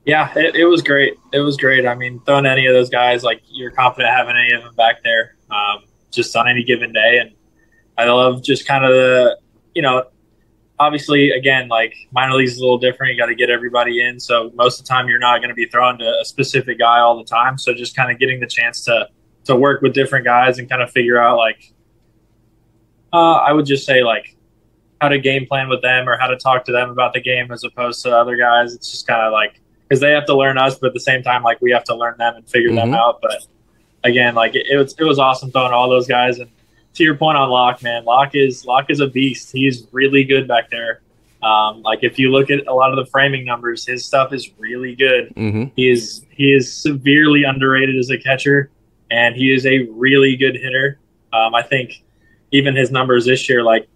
Yeah, 0.06 0.32
it, 0.36 0.56
it, 0.56 0.65
was 0.65 0.84
great. 0.84 1.15
It 1.34 1.39
was 1.39 1.58
great. 1.58 1.88
I 1.88 1.95
mean, 1.95 2.21
throwing 2.28 2.45
any 2.45 2.67
of 2.67 2.75
those 2.75 2.91
guys, 2.91 3.23
like 3.23 3.41
you're 3.47 3.71
confident 3.71 4.13
having 4.13 4.36
any 4.36 4.54
of 4.54 4.62
them 4.62 4.75
back 4.75 5.01
there, 5.04 5.36
um, 5.49 5.86
just 6.12 6.36
on 6.36 6.47
any 6.47 6.63
given 6.63 6.93
day. 6.93 7.17
And 7.17 7.32
I 7.97 8.06
love 8.06 8.43
just 8.43 8.67
kind 8.67 8.86
of 8.86 8.91
the, 8.91 9.39
you 9.73 9.82
know, 9.82 10.04
obviously, 10.80 11.32
again, 11.32 11.68
like 11.68 11.96
minor 12.12 12.34
leagues 12.34 12.54
is 12.54 12.58
a 12.60 12.62
little 12.62 12.78
different. 12.78 13.14
You 13.14 13.20
got 13.20 13.28
to 13.28 13.36
get 13.36 13.50
everybody 13.50 14.04
in. 14.04 14.20
So 14.20 14.52
most 14.56 14.80
of 14.80 14.86
the 14.86 14.90
time, 14.90 15.08
you're 15.08 15.20
not 15.20 15.40
going 15.40 15.50
to 15.50 15.56
be 15.56 15.68
throwing 15.68 15.98
to 16.00 16.18
a 16.22 16.26
specific 16.26 16.80
guy 16.80 17.00
all 17.00 17.18
the 17.18 17.24
time. 17.24 17.58
So 17.58 17.74
just 17.74 17.96
kind 17.96 18.12
of 18.12 18.20
getting 18.20 18.40
the 18.40 18.48
chance 18.48 18.84
to 18.86 19.10
to 19.46 19.56
work 19.56 19.82
with 19.82 19.94
different 19.94 20.26
guys 20.26 20.58
and 20.58 20.68
kind 20.68 20.82
of 20.82 20.90
figure 20.90 21.22
out 21.22 21.38
like, 21.38 21.72
uh, 23.14 23.34
I 23.34 23.54
would 23.54 23.68
just 23.68 23.86
say 23.86 24.04
like 24.04 24.36
how 25.00 25.10
to 25.10 25.20
game 25.20 25.46
plan 25.46 25.70
with 25.70 25.84
them 25.84 26.10
or 26.10 26.18
how 26.18 26.28
to 26.28 26.36
talk 26.36 26.66
to 26.66 26.72
them 26.72 26.90
about 26.90 27.14
the 27.14 27.22
game 27.22 27.52
as 27.52 27.64
opposed 27.64 28.02
to 28.04 28.16
other 28.16 28.38
guys. 28.38 28.74
It's 28.74 28.90
just 28.90 29.06
kind 29.06 29.22
of 29.22 29.32
like 29.32 29.62
because 29.88 30.02
they 30.02 30.12
have 30.12 30.26
to 30.26 30.36
learn 30.36 30.58
us, 30.58 30.78
but 30.80 30.88
at 30.88 30.94
the 30.94 31.00
same 31.00 31.22
time, 31.22 31.44
like 31.44 31.62
we 31.62 31.72
have 31.72 31.84
to 31.86 31.96
learn 31.96 32.16
them 32.18 32.36
and 32.36 32.50
figure 32.50 32.70
mm-hmm. 32.70 32.92
them 32.92 32.94
out. 32.96 33.20
But 33.22 33.46
again, 34.04 34.34
like 34.36 34.56
it, 34.56 34.66
it 34.70 34.78
was 34.78 34.96
it 34.98 35.04
was 35.04 35.20
awesome 35.20 35.52
throwing 35.52 35.74
all 35.74 35.90
those 35.90 36.08
guys 36.08 36.40
and 36.40 36.50
to 36.95 37.03
your 37.03 37.15
point 37.15 37.38
on 37.38 37.49
Locke, 37.49 37.84
man, 37.84 38.05
Locke 38.05 38.36
is 38.36 38.65
Locke 38.65 38.89
is 38.89 38.99
a 38.99 39.08
beast. 39.08 39.51
He's 39.51 39.88
really 39.91 40.23
good 40.23 40.47
back 40.47 40.69
there. 40.69 41.01
Um, 41.43 41.84
like 41.84 41.99
if 42.01 42.17
you 42.17 42.31
look 42.31 42.49
at 42.49 42.65
a 42.67 42.73
lot 42.73 42.91
of 42.91 42.97
the 42.97 43.10
framing 43.12 43.45
numbers, 43.45 43.86
his 43.86 44.03
stuff 44.03 44.34
is 44.34 44.51
really 44.58 44.95
good. 44.95 45.34
Mm-hmm. 45.36 45.65
He 45.75 45.89
is 45.91 46.25
he 46.31 46.53
is 46.53 46.73
severely 46.73 47.43
underrated 47.43 47.97
as 47.97 48.10
a 48.10 48.17
catcher, 48.17 48.71
and 49.12 49.36
he 49.36 49.53
is 49.53 49.65
a 49.65 49.84
really 49.91 50.36
good 50.36 50.55
hitter. 50.55 50.99
Um, 51.31 51.53
I 51.53 51.62
think 51.62 52.03
even 52.51 52.75
his 52.75 52.91
numbers 52.91 53.25
this 53.25 53.47
year, 53.47 53.63
like 53.63 53.88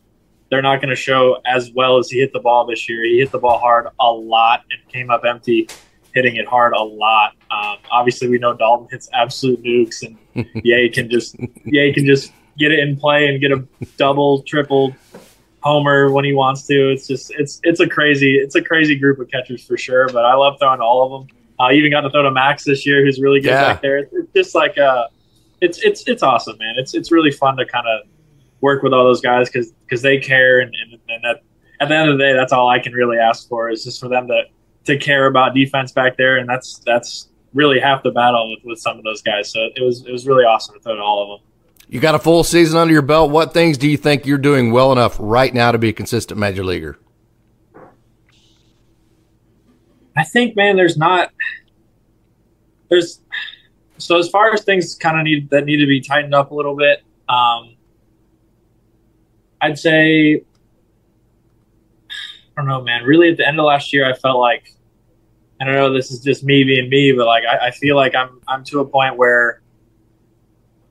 they're 0.50 0.62
not 0.62 0.78
going 0.78 0.90
to 0.90 0.96
show 0.96 1.38
as 1.46 1.72
well 1.72 1.98
as 1.98 2.10
he 2.10 2.20
hit 2.20 2.34
the 2.34 2.40
ball 2.40 2.66
this 2.66 2.90
year. 2.90 3.04
He 3.04 3.20
hit 3.20 3.32
the 3.32 3.40
ball 3.40 3.58
hard 3.58 3.88
a 4.00 4.12
lot 4.12 4.64
and 4.72 4.88
came 4.92 5.10
up 5.10 5.24
empty, 5.26 5.70
hitting 6.14 6.36
it 6.36 6.48
hard 6.48 6.74
a 6.74 6.82
lot. 6.82 7.36
Um, 7.50 7.78
obviously, 7.90 8.28
we 8.28 8.38
know 8.38 8.54
Dalton 8.54 8.88
hits 8.92 9.10
absolute 9.14 9.64
nukes, 9.64 10.04
and 10.04 10.18
yeah, 10.64 10.78
he 10.78 10.90
can 10.90 11.10
just 11.10 11.36
yeah 11.66 11.86
he 11.86 11.94
can 11.94 12.06
just 12.06 12.32
get 12.60 12.72
it 12.72 12.80
in 12.80 12.96
play 12.98 13.28
and 13.28 13.42
get 13.42 13.52
a 13.52 13.66
double, 13.98 14.44
triple 14.44 14.96
homer 15.62 16.12
when 16.12 16.26
he 16.26 16.34
wants 16.34 16.66
to. 16.68 16.92
It's 16.92 17.08
just 17.08 17.32
it's 17.38 17.60
it's 17.64 17.80
a 17.80 17.88
crazy 17.88 18.36
it's 18.36 18.56
a 18.56 18.62
crazy 18.62 18.96
group 18.96 19.20
of 19.20 19.30
catchers 19.30 19.66
for 19.66 19.78
sure. 19.78 20.08
But 20.10 20.26
I 20.26 20.36
love 20.36 20.58
throwing 20.60 20.82
all 20.82 21.04
of 21.04 21.28
them. 21.28 21.38
I 21.60 21.70
uh, 21.70 21.72
even 21.74 21.92
got 21.92 22.02
to 22.02 22.10
throw 22.10 22.24
to 22.24 22.32
Max 22.32 22.64
this 22.64 22.86
year, 22.86 23.04
who's 23.04 23.20
really 23.20 23.42
good 23.42 23.50
yeah. 23.50 23.74
back 23.74 23.82
there. 23.82 23.98
It's 23.98 24.34
just 24.34 24.56
like 24.56 24.78
uh, 24.78 25.08
it's 25.62 25.80
it's 25.80 26.08
it's 26.08 26.24
awesome, 26.24 26.58
man. 26.58 26.76
It's 26.78 26.94
it's 26.94 27.12
really 27.12 27.32
fun 27.32 27.58
to 27.58 27.66
kind 27.66 27.88
of 27.88 28.08
work 28.62 28.84
with 28.84 28.94
all 28.94 29.04
those 29.04 29.22
guys 29.22 29.50
because 29.50 29.72
because 29.86 30.02
they 30.02 30.20
care 30.20 30.60
and, 30.60 30.74
and 30.74 31.00
and 31.10 31.24
that 31.24 31.42
at 31.82 31.90
the 31.90 31.96
end 31.96 32.10
of 32.10 32.18
the 32.18 32.24
day, 32.24 32.34
that's 32.34 32.52
all 32.52 32.70
I 32.70 32.80
can 32.80 32.94
really 32.94 33.18
ask 33.18 33.48
for 33.48 33.70
is 33.70 33.84
just 33.84 34.00
for 34.00 34.10
them 34.10 34.28
to 34.28 34.44
to 34.86 34.98
care 34.98 35.28
about 35.28 35.54
defense 35.54 35.92
back 35.92 36.18
there, 36.18 36.38
and 36.38 36.48
that's 36.48 36.82
that's 36.86 37.30
really 37.54 37.80
half 37.80 38.04
the 38.04 38.12
battle 38.12 38.52
with, 38.52 38.60
with 38.64 38.80
some 38.80 38.98
of 38.98 39.04
those 39.04 39.22
guys. 39.22 39.52
So 39.52 39.70
it 39.76 39.82
was 39.82 40.06
it 40.06 40.12
was 40.12 40.28
really 40.28 40.46
awesome 40.46 40.76
to 40.76 40.82
throw 40.82 40.96
to 40.96 41.02
all 41.02 41.24
of 41.24 41.40
them. 41.40 41.49
You 41.90 42.00
got 42.00 42.14
a 42.14 42.20
full 42.20 42.44
season 42.44 42.78
under 42.78 42.94
your 42.94 43.02
belt. 43.02 43.32
What 43.32 43.52
things 43.52 43.76
do 43.78 43.90
you 43.90 43.98
think 43.98 44.28
you're 44.28 44.38
doing 44.38 44.72
well 44.72 44.92
enough 44.92 45.18
right 45.20 45.52
now 45.52 45.72
to 45.72 45.80
be 45.80 45.90
a 45.90 45.94
consistent 45.94 46.40
major 46.40 46.64
leaguer? 46.64 47.00
I 50.16 50.24
think, 50.24 50.56
man, 50.56 50.76
there's 50.76 50.98
not 50.98 51.32
there's 52.90 53.22
so 53.98 54.18
as 54.20 54.30
far 54.30 54.54
as 54.54 54.64
things 54.64 54.96
kind 54.96 55.18
of 55.18 55.24
need 55.24 55.50
that 55.50 55.66
need 55.66 55.78
to 55.78 55.88
be 55.88 56.00
tightened 56.00 56.36
up 56.36 56.52
a 56.52 56.56
little 56.56 56.76
bit. 56.76 57.04
Um, 57.28 57.76
I'd 59.60 59.80
say 59.80 60.44
I 62.06 62.62
don't 62.62 62.68
know, 62.68 62.82
man. 62.82 63.04
Really, 63.04 63.32
at 63.32 63.38
the 63.38 63.48
end 63.48 63.60
of 63.60 63.66
last 63.66 63.94
year, 63.94 64.08
I 64.08 64.16
felt 64.16 64.38
like 64.40 64.76
I 65.60 65.66
don't 65.66 65.74
know. 65.74 65.92
This 65.92 66.12
is 66.12 66.20
just 66.20 66.44
me 66.44 66.64
being 66.64 66.88
me, 66.88 67.14
but 67.14 67.26
like 67.26 67.46
I, 67.46 67.68
I 67.68 67.72
feel 67.72 67.96
like 67.96 68.14
I'm 68.14 68.42
I'm 68.48 68.64
to 68.66 68.82
a 68.82 68.86
point 68.86 69.18
where 69.18 69.62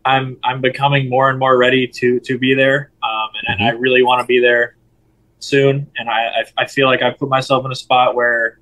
I'm 0.09 0.39
I'm 0.43 0.61
becoming 0.63 1.11
more 1.11 1.29
and 1.29 1.39
more 1.39 1.59
ready 1.59 1.87
to 1.87 2.19
to 2.21 2.39
be 2.39 2.55
there, 2.55 2.93
um, 3.03 3.11
and, 3.35 3.59
mm-hmm. 3.59 3.63
and, 3.63 3.77
I 3.77 3.79
really 3.79 4.03
want 4.03 4.21
to 4.23 4.27
be 4.27 4.41
there 4.41 4.77
soon. 5.39 5.87
And 5.97 6.09
I, 6.09 6.29
I, 6.29 6.45
I 6.63 6.67
feel 6.67 6.87
like 6.87 7.03
I've 7.03 7.19
put 7.19 7.29
myself 7.29 7.65
in 7.67 7.71
a 7.71 7.77
spot 7.77 8.15
where, 8.15 8.59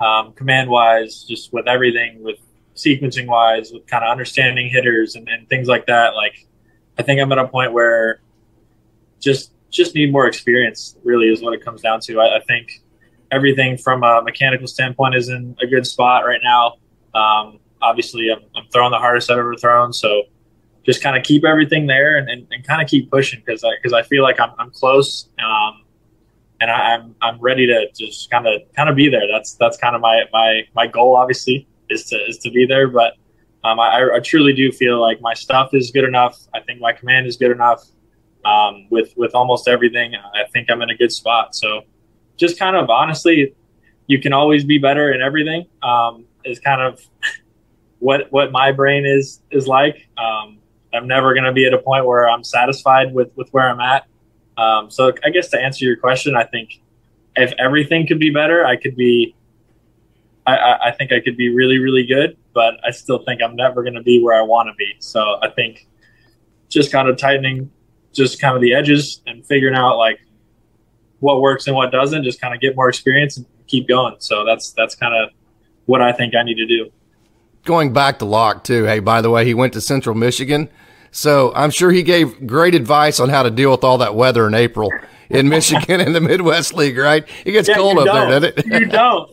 um, 0.00 0.32
command 0.32 0.70
wise, 0.70 1.24
just 1.28 1.52
with 1.52 1.68
everything 1.68 2.22
with 2.22 2.38
sequencing 2.74 3.26
wise, 3.26 3.72
with 3.72 3.86
kind 3.86 4.02
of 4.02 4.10
understanding 4.10 4.70
hitters 4.70 5.16
and, 5.16 5.28
and 5.28 5.46
things 5.50 5.68
like 5.68 5.86
that. 5.86 6.14
Like, 6.14 6.46
I 6.98 7.02
think 7.02 7.20
I'm 7.20 7.30
at 7.30 7.38
a 7.38 7.46
point 7.46 7.74
where 7.74 8.22
just 9.20 9.52
just 9.68 9.94
need 9.94 10.10
more 10.10 10.26
experience. 10.26 10.96
Really, 11.04 11.28
is 11.28 11.42
what 11.42 11.52
it 11.52 11.62
comes 11.62 11.82
down 11.82 12.00
to. 12.00 12.20
I, 12.20 12.38
I 12.38 12.40
think 12.40 12.82
everything 13.30 13.76
from 13.76 14.02
a 14.02 14.22
mechanical 14.22 14.66
standpoint 14.66 15.14
is 15.14 15.28
in 15.28 15.54
a 15.62 15.66
good 15.66 15.86
spot 15.86 16.24
right 16.24 16.40
now. 16.42 16.78
Um, 17.14 17.60
obviously, 17.82 18.30
I'm, 18.30 18.42
I'm, 18.56 18.66
throwing 18.72 18.92
the 18.92 18.98
hardest 18.98 19.30
I've 19.30 19.38
ever 19.38 19.54
thrown, 19.56 19.92
so 19.92 20.22
just 20.84 21.02
kind 21.02 21.16
of 21.16 21.22
keep 21.22 21.44
everything 21.44 21.86
there 21.86 22.16
and, 22.16 22.28
and, 22.28 22.46
and 22.50 22.66
kind 22.66 22.82
of 22.82 22.88
keep 22.88 23.10
pushing 23.10 23.40
because 23.44 23.62
I 23.64 23.70
because 23.76 23.92
I 23.92 24.02
feel 24.02 24.22
like 24.22 24.40
I'm, 24.40 24.50
I'm 24.58 24.70
close. 24.70 25.28
Um, 25.38 25.84
and 26.60 26.70
I, 26.70 26.94
am 26.94 27.14
I'm, 27.22 27.34
I'm 27.34 27.40
ready 27.40 27.66
to 27.66 27.88
just 27.98 28.30
kind 28.30 28.46
of 28.46 28.60
kind 28.76 28.88
of 28.88 28.96
be 28.96 29.08
there. 29.08 29.26
That's 29.30 29.54
that's 29.54 29.76
kind 29.76 29.94
of 29.94 30.00
my 30.00 30.24
my 30.32 30.62
my 30.74 30.86
goal. 30.86 31.16
Obviously, 31.16 31.66
is 31.88 32.04
to 32.06 32.16
is 32.16 32.38
to 32.38 32.50
be 32.50 32.66
there. 32.66 32.88
But 32.88 33.14
um, 33.64 33.80
I, 33.80 34.08
I 34.14 34.20
truly 34.20 34.52
do 34.52 34.72
feel 34.72 35.00
like 35.00 35.20
my 35.20 35.34
stuff 35.34 35.74
is 35.74 35.90
good 35.90 36.04
enough. 36.04 36.38
I 36.54 36.60
think 36.60 36.80
my 36.80 36.92
command 36.92 37.26
is 37.26 37.36
good 37.36 37.50
enough. 37.50 37.84
Um, 38.44 38.86
with 38.90 39.12
with 39.16 39.34
almost 39.34 39.68
everything, 39.68 40.14
I 40.14 40.44
think 40.52 40.70
I'm 40.70 40.80
in 40.82 40.90
a 40.90 40.96
good 40.96 41.12
spot. 41.12 41.54
So, 41.54 41.82
just 42.36 42.58
kind 42.58 42.74
of 42.76 42.88
honestly, 42.88 43.54
you 44.06 44.20
can 44.20 44.32
always 44.32 44.64
be 44.64 44.78
better 44.78 45.12
in 45.12 45.20
everything. 45.20 45.66
Um, 45.82 46.24
is 46.44 46.58
kind 46.58 46.80
of 46.80 47.00
what 47.98 48.32
what 48.32 48.50
my 48.50 48.72
brain 48.72 49.04
is 49.04 49.40
is 49.50 49.66
like. 49.66 50.08
Um, 50.16 50.58
I'm 50.92 51.06
never 51.06 51.34
going 51.34 51.44
to 51.44 51.52
be 51.52 51.66
at 51.66 51.74
a 51.74 51.78
point 51.78 52.06
where 52.06 52.28
I'm 52.28 52.44
satisfied 52.44 53.14
with 53.14 53.30
with 53.36 53.48
where 53.50 53.68
I'm 53.68 53.80
at. 53.80 54.06
Um, 54.56 54.90
so 54.90 55.12
I 55.24 55.30
guess 55.30 55.48
to 55.50 55.60
answer 55.60 55.84
your 55.84 55.96
question, 55.96 56.36
I 56.36 56.44
think 56.44 56.80
if 57.36 57.52
everything 57.58 58.06
could 58.06 58.18
be 58.18 58.30
better, 58.30 58.64
I 58.64 58.76
could 58.76 58.96
be. 58.96 59.34
I, 60.46 60.78
I 60.86 60.90
think 60.92 61.12
I 61.12 61.20
could 61.20 61.36
be 61.36 61.54
really, 61.54 61.78
really 61.78 62.04
good, 62.04 62.36
but 62.54 62.74
I 62.84 62.90
still 62.90 63.22
think 63.24 63.40
I'm 63.40 63.54
never 63.54 63.82
going 63.82 63.94
to 63.94 64.02
be 64.02 64.20
where 64.20 64.36
I 64.36 64.42
want 64.42 64.68
to 64.68 64.74
be. 64.74 64.94
So 64.98 65.38
I 65.42 65.48
think 65.48 65.86
just 66.68 66.90
kind 66.90 67.08
of 67.08 67.18
tightening, 67.18 67.70
just 68.12 68.40
kind 68.40 68.56
of 68.56 68.62
the 68.62 68.74
edges 68.74 69.22
and 69.26 69.46
figuring 69.46 69.76
out 69.76 69.96
like 69.96 70.18
what 71.20 71.40
works 71.40 71.66
and 71.66 71.76
what 71.76 71.92
doesn't. 71.92 72.24
Just 72.24 72.40
kind 72.40 72.54
of 72.54 72.60
get 72.60 72.74
more 72.74 72.88
experience 72.88 73.36
and 73.36 73.46
keep 73.66 73.86
going. 73.86 74.16
So 74.18 74.44
that's 74.44 74.72
that's 74.72 74.94
kind 74.94 75.14
of 75.14 75.30
what 75.86 76.02
I 76.02 76.10
think 76.10 76.34
I 76.34 76.42
need 76.42 76.56
to 76.56 76.66
do. 76.66 76.90
Going 77.64 77.92
back 77.92 78.18
to 78.20 78.24
Locke 78.24 78.64
too. 78.64 78.84
Hey, 78.84 79.00
by 79.00 79.20
the 79.22 79.30
way, 79.30 79.44
he 79.44 79.54
went 79.54 79.72
to 79.74 79.80
Central 79.80 80.14
Michigan 80.14 80.68
so 81.10 81.52
I'm 81.54 81.70
sure 81.70 81.90
he 81.90 82.02
gave 82.02 82.46
great 82.46 82.74
advice 82.74 83.18
on 83.20 83.28
how 83.28 83.42
to 83.42 83.50
deal 83.50 83.70
with 83.70 83.84
all 83.84 83.98
that 83.98 84.14
weather 84.14 84.46
in 84.46 84.54
April 84.54 84.90
in 85.30 85.48
Michigan 85.48 86.00
in 86.00 86.12
the 86.12 86.20
Midwest 86.20 86.74
League, 86.74 86.98
right? 86.98 87.26
It 87.44 87.52
gets 87.52 87.68
yeah, 87.68 87.76
cold 87.76 87.98
up 87.98 88.06
there, 88.06 88.40
doesn't 88.40 88.58
it? 88.58 88.66
You 88.66 88.86
don't. 88.86 89.30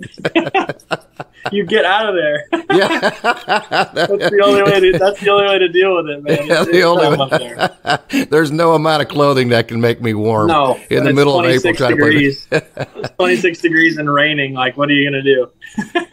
you 1.52 1.66
get 1.66 1.86
out 1.86 2.10
of 2.10 2.16
there. 2.16 2.46
Yeah, 2.72 3.00
that's 3.10 4.30
the 4.30 4.42
only 4.44 4.64
way. 4.64 4.80
To, 4.80 4.98
that's 4.98 5.20
the 5.20 5.30
only 5.30 5.48
way 5.48 5.60
to 5.60 5.68
deal 5.70 5.96
with 5.96 6.10
it, 6.10 6.24
man. 6.24 6.48
Yeah, 6.48 6.64
the 6.64 6.84
only 6.84 8.20
way. 8.20 8.26
There's 8.30 8.52
no 8.52 8.74
amount 8.74 9.02
of 9.02 9.08
clothing 9.08 9.50
that 9.50 9.68
can 9.68 9.82
make 9.82 10.02
me 10.02 10.14
warm. 10.14 10.48
No, 10.48 10.80
in 10.90 11.04
the 11.04 11.14
middle 11.14 11.40
of 11.40 11.46
April, 11.46 11.74
degrees, 11.90 12.46
to 12.48 12.62
play. 12.62 13.04
26 13.18 13.62
degrees 13.62 13.98
and 13.98 14.12
raining. 14.12 14.54
Like, 14.54 14.78
what 14.78 14.90
are 14.90 14.94
you 14.94 15.10
gonna 15.10 15.24
do? 15.24 15.50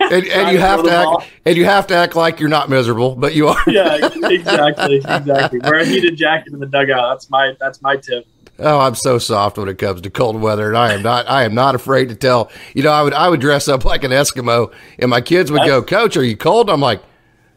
and, 0.00 0.26
and 0.26 0.52
you 0.52 0.58
have 0.58 0.82
to 0.82 0.90
act, 0.90 1.04
ball. 1.04 1.24
and 1.44 1.56
you 1.56 1.64
have 1.66 1.86
to 1.88 1.94
act 1.94 2.16
like 2.16 2.40
you're 2.40 2.48
not 2.48 2.70
miserable, 2.70 3.16
but 3.16 3.34
you 3.34 3.48
are. 3.48 3.62
yeah, 3.66 4.08
exactly, 4.22 4.96
exactly. 4.96 5.58
Wear 5.60 5.80
a 5.80 5.84
heated 5.84 6.16
jacket 6.16 6.52
in 6.52 6.60
the 6.60 6.66
dugout. 6.66 7.14
That's 7.14 7.30
my 7.30 7.54
that's 7.60 7.82
my 7.82 7.96
tip. 7.96 8.26
Oh, 8.58 8.78
I'm 8.78 8.94
so 8.94 9.18
soft 9.18 9.58
when 9.58 9.68
it 9.68 9.78
comes 9.78 10.00
to 10.02 10.10
cold 10.10 10.40
weather, 10.40 10.68
and 10.68 10.78
I 10.78 10.92
am 10.92 11.02
not. 11.02 11.28
I 11.28 11.42
am 11.42 11.54
not 11.54 11.74
afraid 11.74 12.08
to 12.10 12.14
tell. 12.14 12.50
You 12.72 12.84
know, 12.84 12.92
I 12.92 13.02
would 13.02 13.12
I 13.12 13.28
would 13.28 13.40
dress 13.40 13.66
up 13.66 13.84
like 13.84 14.04
an 14.04 14.12
Eskimo, 14.12 14.72
and 14.98 15.10
my 15.10 15.20
kids 15.20 15.50
would 15.50 15.64
go, 15.66 15.82
"Coach, 15.82 16.16
are 16.16 16.22
you 16.22 16.36
cold?" 16.36 16.70
I'm 16.70 16.80
like, 16.80 17.02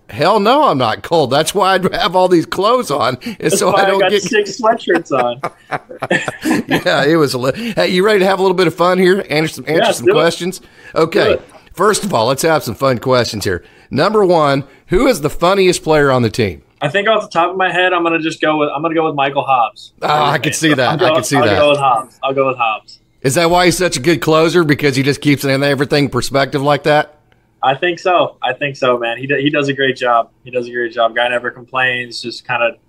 "Hell 0.09 0.39
no, 0.39 0.63
I'm 0.67 0.79
not 0.79 1.03
cold. 1.03 1.29
That's 1.29 1.53
why 1.53 1.75
I'd 1.75 1.93
have 1.93 2.15
all 2.15 2.27
these 2.27 2.47
clothes 2.47 2.89
on, 2.89 3.17
and 3.39 3.53
so 3.53 3.75
I 3.75 3.85
don't 3.85 4.03
I 4.03 4.09
get 4.09 4.23
six 4.23 4.59
sweatshirts 4.59 5.11
on." 5.11 5.39
yeah, 6.67 7.05
it 7.05 7.17
was. 7.17 7.35
A 7.35 7.37
li- 7.37 7.73
hey, 7.75 7.89
you 7.89 8.03
ready 8.03 8.19
to 8.19 8.25
have 8.25 8.39
a 8.39 8.41
little 8.41 8.57
bit 8.57 8.65
of 8.65 8.73
fun 8.73 8.97
here? 8.97 9.23
Answer 9.29 9.53
some 9.53 9.65
answer 9.67 9.83
yeah, 9.83 9.91
some 9.91 10.07
questions. 10.07 10.61
It. 10.61 10.95
Okay. 10.95 11.39
First 11.73 12.05
of 12.05 12.11
all, 12.11 12.25
let's 12.25 12.41
have 12.41 12.63
some 12.63 12.73
fun 12.73 12.97
questions 12.97 13.45
here. 13.45 13.63
Number 13.91 14.25
one, 14.25 14.63
who 14.87 15.05
is 15.05 15.21
the 15.21 15.29
funniest 15.29 15.83
player 15.83 16.09
on 16.09 16.23
the 16.23 16.31
team? 16.31 16.63
I 16.81 16.89
think 16.89 17.07
off 17.07 17.23
the 17.23 17.29
top 17.29 17.51
of 17.51 17.57
my 17.57 17.71
head, 17.71 17.93
I'm 17.93 18.03
gonna 18.03 18.19
just 18.19 18.39
go 18.41 18.57
with 18.57 18.69
I'm 18.69 18.81
gonna 18.81 18.95
go 18.95 19.05
with 19.05 19.15
Michael 19.15 19.43
Hobbs. 19.43 19.93
Oh, 20.01 20.07
I 20.07 20.37
can 20.37 20.53
see 20.53 20.73
that. 20.73 20.99
Go, 20.99 21.05
I 21.07 21.15
can 21.15 21.23
see 21.23 21.35
I'll 21.37 21.43
that. 21.45 21.53
I'll 21.55 21.61
go 21.61 21.69
with 21.71 21.79
Hobbs. 21.79 22.19
I'll 22.23 22.33
go 22.33 22.47
with 22.47 22.57
Hobbs. 22.57 22.99
Is 23.21 23.35
that 23.35 23.49
why 23.49 23.65
he's 23.65 23.77
such 23.77 23.97
a 23.97 23.99
good 23.99 24.21
closer? 24.21 24.63
Because 24.63 24.95
he 24.95 25.03
just 25.03 25.21
keeps 25.21 25.43
everything 25.43 26.09
perspective 26.09 26.61
like 26.61 26.83
that. 26.83 27.19
I 27.63 27.75
think 27.75 27.99
so. 27.99 28.37
I 28.43 28.53
think 28.53 28.75
so, 28.75 28.97
man. 28.97 29.17
He 29.17 29.25
he 29.25 29.49
does 29.49 29.67
a 29.67 29.73
great 29.73 29.97
job. 29.97 30.31
He 30.43 30.51
does 30.51 30.67
a 30.67 30.71
great 30.71 30.93
job. 30.93 31.15
Guy 31.15 31.27
never 31.29 31.49
complains. 31.49 32.21
Just 32.21 32.45
kind 32.45 32.61
of 32.61 32.79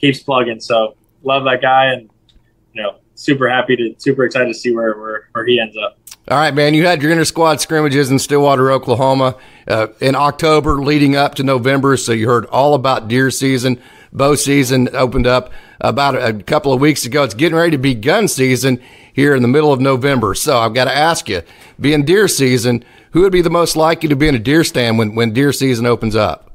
keeps 0.00 0.20
plugging. 0.20 0.60
So 0.60 0.96
love 1.22 1.44
that 1.44 1.62
guy, 1.62 1.92
and 1.92 2.10
you 2.72 2.82
know, 2.82 2.96
super 3.14 3.48
happy 3.48 3.76
to 3.76 3.94
super 3.98 4.24
excited 4.24 4.48
to 4.48 4.54
see 4.54 4.74
where 4.74 4.98
where, 4.98 5.28
where 5.32 5.46
he 5.46 5.60
ends 5.60 5.76
up. 5.76 5.98
All 6.30 6.36
right, 6.36 6.52
man. 6.52 6.74
You 6.74 6.84
had 6.84 7.02
your 7.02 7.10
inter 7.10 7.24
squad 7.24 7.62
scrimmages 7.62 8.10
in 8.10 8.18
Stillwater, 8.18 8.70
Oklahoma, 8.70 9.36
uh, 9.66 9.86
in 9.98 10.14
October, 10.14 10.82
leading 10.82 11.16
up 11.16 11.36
to 11.36 11.42
November. 11.42 11.96
So 11.96 12.12
you 12.12 12.28
heard 12.28 12.44
all 12.46 12.74
about 12.74 13.08
deer 13.08 13.30
season. 13.30 13.80
Bow 14.12 14.34
season 14.34 14.94
opened 14.94 15.26
up 15.26 15.50
about 15.80 16.16
a 16.16 16.42
couple 16.42 16.74
of 16.74 16.80
weeks 16.82 17.06
ago. 17.06 17.22
It's 17.22 17.32
getting 17.32 17.56
ready 17.56 17.70
to 17.70 17.78
be 17.78 17.94
gun 17.94 18.28
season 18.28 18.78
here 19.10 19.34
in 19.34 19.40
the 19.40 19.48
middle 19.48 19.72
of 19.72 19.80
November. 19.80 20.34
So 20.34 20.58
I've 20.58 20.74
got 20.74 20.84
to 20.84 20.94
ask 20.94 21.30
you, 21.30 21.40
being 21.80 22.04
deer 22.04 22.28
season, 22.28 22.84
who 23.12 23.22
would 23.22 23.32
be 23.32 23.40
the 23.40 23.48
most 23.48 23.74
likely 23.74 24.10
to 24.10 24.16
be 24.16 24.28
in 24.28 24.34
a 24.34 24.38
deer 24.38 24.64
stand 24.64 24.98
when, 24.98 25.14
when 25.14 25.32
deer 25.32 25.52
season 25.52 25.86
opens 25.86 26.14
up? 26.14 26.50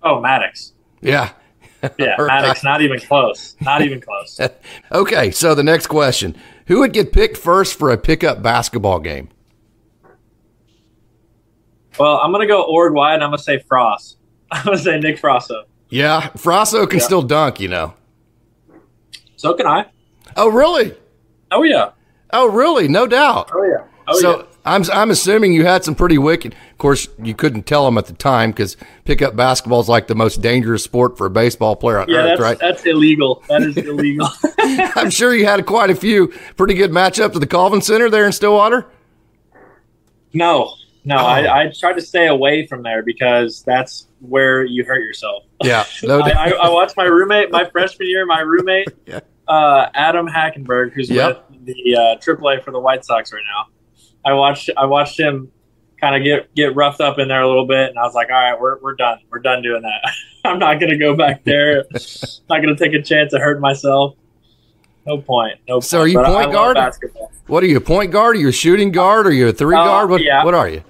Oh, 0.00 0.20
Maddox. 0.20 0.72
Yeah. 1.00 1.32
Yeah, 1.98 2.14
Maddox, 2.18 2.62
not 2.62 2.82
even 2.82 3.00
close. 3.00 3.56
Not 3.60 3.82
even 3.82 4.00
close. 4.00 4.40
okay, 4.92 5.30
so 5.32 5.54
the 5.54 5.64
next 5.64 5.88
question 5.88 6.36
Who 6.66 6.80
would 6.80 6.92
get 6.92 7.12
picked 7.12 7.36
first 7.36 7.78
for 7.78 7.90
a 7.90 7.98
pickup 7.98 8.42
basketball 8.42 9.00
game? 9.00 9.28
Well, 11.98 12.16
I'm 12.16 12.32
going 12.32 12.40
to 12.40 12.52
go 12.52 12.62
Ord 12.64 12.94
wide. 12.94 13.22
I'm 13.22 13.30
going 13.30 13.36
to 13.36 13.42
say 13.42 13.58
Frost. 13.58 14.18
I'm 14.50 14.64
going 14.64 14.76
to 14.76 14.82
say 14.82 14.98
Nick 14.98 15.20
Frasso. 15.20 15.64
Yeah, 15.90 16.30
Frasso 16.30 16.88
can 16.88 16.98
yeah. 16.98 17.04
still 17.04 17.22
dunk, 17.22 17.60
you 17.60 17.68
know. 17.68 17.94
So 19.36 19.54
can 19.54 19.66
I. 19.66 19.86
Oh, 20.36 20.50
really? 20.50 20.94
Oh, 21.50 21.62
yeah. 21.62 21.90
Oh, 22.32 22.50
really? 22.50 22.88
No 22.88 23.06
doubt. 23.06 23.50
Oh, 23.54 23.62
yeah. 23.62 23.84
Oh, 24.08 24.18
so 24.18 24.38
yeah. 24.38 24.44
I'm 24.64 24.82
I'm 24.92 25.10
assuming 25.10 25.52
you 25.52 25.66
had 25.66 25.84
some 25.84 25.94
pretty 25.94 26.16
wicked. 26.16 26.54
Of 26.72 26.78
course, 26.78 27.08
you 27.22 27.34
couldn't 27.34 27.66
tell 27.66 27.84
them 27.84 27.98
at 27.98 28.06
the 28.06 28.14
time 28.14 28.50
because 28.50 28.76
pickup 29.04 29.36
basketball 29.36 29.80
is 29.80 29.88
like 29.88 30.06
the 30.06 30.14
most 30.14 30.40
dangerous 30.40 30.82
sport 30.82 31.18
for 31.18 31.26
a 31.26 31.30
baseball 31.30 31.76
player 31.76 31.98
on 31.98 32.08
yeah, 32.08 32.16
earth, 32.16 32.26
that's, 32.28 32.40
right? 32.40 32.58
That's 32.58 32.86
illegal. 32.86 33.42
That 33.48 33.62
is 33.62 33.76
illegal. 33.76 34.28
I'm 34.58 35.10
sure 35.10 35.34
you 35.34 35.44
had 35.44 35.66
quite 35.66 35.90
a 35.90 35.94
few 35.94 36.28
pretty 36.56 36.74
good 36.74 36.90
matchups 36.90 37.34
at 37.34 37.40
the 37.40 37.46
Colvin 37.46 37.82
Center 37.82 38.08
there 38.08 38.24
in 38.24 38.32
Stillwater. 38.32 38.86
No, 40.32 40.74
no, 41.04 41.16
oh. 41.16 41.26
I, 41.26 41.64
I 41.64 41.72
tried 41.78 41.94
to 41.94 42.02
stay 42.02 42.28
away 42.28 42.66
from 42.66 42.82
there 42.82 43.02
because 43.02 43.62
that's 43.62 44.08
where 44.20 44.64
you 44.64 44.84
hurt 44.84 45.00
yourself. 45.00 45.44
Yeah, 45.62 45.84
no 46.02 46.20
I, 46.20 46.30
I, 46.30 46.50
I, 46.50 46.68
watched 46.70 46.96
my 46.96 47.04
roommate, 47.04 47.50
my 47.50 47.66
freshman 47.66 48.08
year, 48.08 48.24
my 48.24 48.40
roommate, 48.40 48.88
yeah. 49.06 49.20
uh, 49.46 49.88
Adam 49.92 50.26
Hackenberg, 50.26 50.92
who's 50.92 51.10
yep. 51.10 51.48
with 51.50 51.66
the 51.66 51.96
uh, 51.96 52.16
AAA 52.16 52.64
for 52.64 52.70
the 52.70 52.80
White 52.80 53.04
Sox 53.04 53.32
right 53.32 53.42
now. 53.54 53.68
I 54.24 54.32
watched 54.32 54.70
I 54.76 54.86
watched 54.86 55.18
him 55.18 55.50
kind 56.00 56.16
of 56.16 56.22
get 56.24 56.54
get 56.54 56.74
roughed 56.74 57.00
up 57.00 57.18
in 57.18 57.28
there 57.28 57.42
a 57.42 57.48
little 57.48 57.66
bit, 57.66 57.90
and 57.90 57.98
I 57.98 58.02
was 58.02 58.14
like, 58.14 58.28
all 58.28 58.34
right, 58.34 58.58
we're 58.58 58.78
we're 58.80 58.94
done. 58.94 59.18
We're 59.30 59.40
done 59.40 59.62
doing 59.62 59.82
that. 59.82 60.12
I'm 60.44 60.58
not 60.58 60.80
gonna 60.80 60.98
go 60.98 61.16
back 61.16 61.44
there. 61.44 61.84
not 62.48 62.60
gonna 62.60 62.76
take 62.76 62.92
a 62.92 63.02
chance 63.02 63.32
of 63.32 63.40
hurting 63.40 63.60
myself. 63.60 64.16
No 65.06 65.18
point. 65.18 65.58
No. 65.68 65.76
Point. 65.76 65.84
So 65.84 65.98
point. 65.98 66.04
are 66.04 66.08
you 66.08 66.14
but 66.16 66.26
point 66.26 66.52
guard? 66.52 66.78
What 67.46 67.62
are 67.62 67.66
you? 67.66 67.80
Point 67.80 68.10
guard? 68.10 68.36
Are 68.36 68.38
you 68.38 68.48
a 68.48 68.52
shooting 68.52 68.90
guard? 68.90 69.26
Are 69.26 69.32
you 69.32 69.48
a 69.48 69.52
three 69.52 69.76
uh, 69.76 69.84
guard? 69.84 70.10
What, 70.10 70.22
yeah. 70.22 70.44
what 70.44 70.54
are 70.54 70.68
you? 70.68 70.82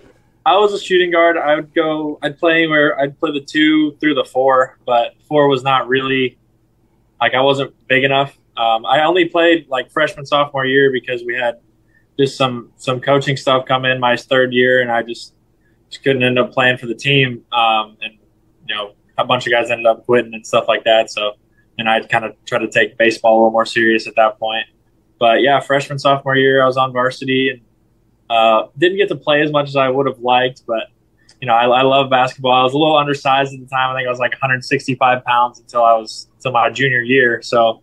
I 0.47 0.57
was 0.57 0.73
a 0.75 0.79
shooting 0.79 1.11
guard. 1.11 1.37
I 1.37 1.57
would 1.57 1.75
go. 1.75 2.19
I'd 2.23 2.39
play 2.39 2.59
anywhere. 2.59 2.99
I'd 3.01 3.19
play 3.19 3.33
the 3.33 3.41
two 3.41 3.97
through 3.99 4.15
the 4.15 4.25
four, 4.25 4.79
but 4.87 5.15
four 5.27 5.49
was 5.49 5.63
not 5.63 5.89
really 5.89 6.39
like 7.21 7.35
I 7.35 7.41
wasn't 7.41 7.75
big 7.89 8.05
enough. 8.05 8.37
Um, 8.57 8.87
I 8.87 9.03
only 9.05 9.25
played 9.25 9.69
like 9.69 9.91
freshman 9.91 10.27
sophomore 10.27 10.67
year 10.67 10.93
because 10.93 11.25
we 11.25 11.35
had 11.35 11.59
just 12.19 12.37
some 12.37 12.73
some 12.77 13.01
coaching 13.01 13.37
stuff 13.37 13.67
come 13.67 13.85
in 13.85 14.01
my 14.01 14.17
third 14.17 14.53
year, 14.53 14.81
and 14.81 14.91
I 14.91 15.03
just 15.03 15.35
just 15.91 16.03
couldn't 16.05 16.23
end 16.23 16.39
up 16.39 16.53
playing 16.53 16.79
for 16.79 16.87
the 16.87 16.95
team. 16.95 17.45
Um, 17.53 17.97
and 18.01 18.19
you 18.69 18.75
know, 18.75 18.95
a 19.19 19.25
bunch 19.25 19.47
of 19.47 19.53
guys 19.53 19.71
ended 19.71 19.87
up 19.87 20.05
quitting 20.05 20.35
and 20.35 20.47
stuff 20.47 20.67
like 20.69 20.85
that. 20.85 21.11
So, 21.11 21.33
and 21.79 21.89
I 21.89 22.01
kind 22.01 22.25
of 22.25 22.35
tried 22.47 22.61
to 22.61 22.71
take 22.71 22.97
baseball 22.97 23.35
a 23.35 23.39
little 23.39 23.51
more 23.51 23.67
serious 23.67 24.07
at 24.07 24.17
that 24.17 24.39
point. 24.39 24.67
But 25.19 25.43
yeah, 25.43 25.61
freshman 25.61 25.99
sophomore 25.99 26.37
year, 26.37 26.63
I 26.63 26.67
was 26.67 26.77
on 26.77 26.93
varsity 26.93 27.51
and 27.51 27.61
uh, 28.31 28.69
didn't 28.79 28.99
get 28.99 29.09
to 29.09 29.17
play 29.17 29.43
as 29.43 29.53
much 29.53 29.69
as 29.69 29.77
I 29.77 29.89
would 29.89 30.07
have 30.07 30.19
liked, 30.19 30.63
but 30.67 30.89
you 31.41 31.47
know, 31.47 31.55
I, 31.55 31.67
I 31.67 31.83
love 31.83 32.11
basketball. 32.11 32.53
I 32.53 32.63
was 32.63 32.73
a 32.73 32.79
little 32.79 32.97
undersized 32.97 33.53
at 33.53 33.61
the 33.61 33.67
time. 33.67 33.91
I 33.91 33.99
think 33.99 34.07
I 34.07 34.11
was 34.11 34.19
like 34.19 34.33
165 34.33 35.25
pounds 35.25 35.61
until 35.61 35.83
I 35.83 35.95
was 35.95 36.29
until 36.37 36.53
my 36.53 36.71
junior 36.71 37.03
year. 37.03 37.43
So 37.43 37.83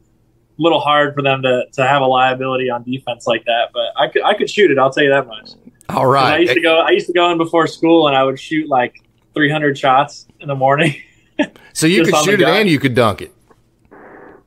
little 0.57 0.79
hard 0.79 1.13
for 1.15 1.21
them 1.21 1.41
to, 1.41 1.63
to 1.73 1.87
have 1.87 2.01
a 2.01 2.05
liability 2.05 2.69
on 2.69 2.83
defense 2.83 3.25
like 3.27 3.45
that, 3.45 3.69
but 3.73 3.91
I 3.97 4.07
could 4.07 4.23
I 4.23 4.33
could 4.33 4.49
shoot 4.49 4.71
it. 4.71 4.77
I'll 4.77 4.91
tell 4.91 5.03
you 5.03 5.09
that 5.09 5.27
much. 5.27 5.51
All 5.89 6.05
right. 6.05 6.33
I 6.33 6.37
used 6.37 6.53
to 6.53 6.61
go. 6.61 6.79
I 6.79 6.91
used 6.91 7.07
to 7.07 7.13
go 7.13 7.31
in 7.31 7.37
before 7.37 7.67
school, 7.67 8.07
and 8.07 8.15
I 8.15 8.23
would 8.23 8.39
shoot 8.39 8.69
like 8.69 9.03
300 9.33 9.77
shots 9.77 10.27
in 10.39 10.47
the 10.47 10.55
morning. 10.55 10.95
so 11.73 11.87
you 11.87 12.03
could 12.03 12.15
shoot 12.17 12.41
it 12.41 12.47
and 12.47 12.69
you 12.69 12.79
could 12.79 12.95
dunk 12.95 13.21
it. 13.21 13.33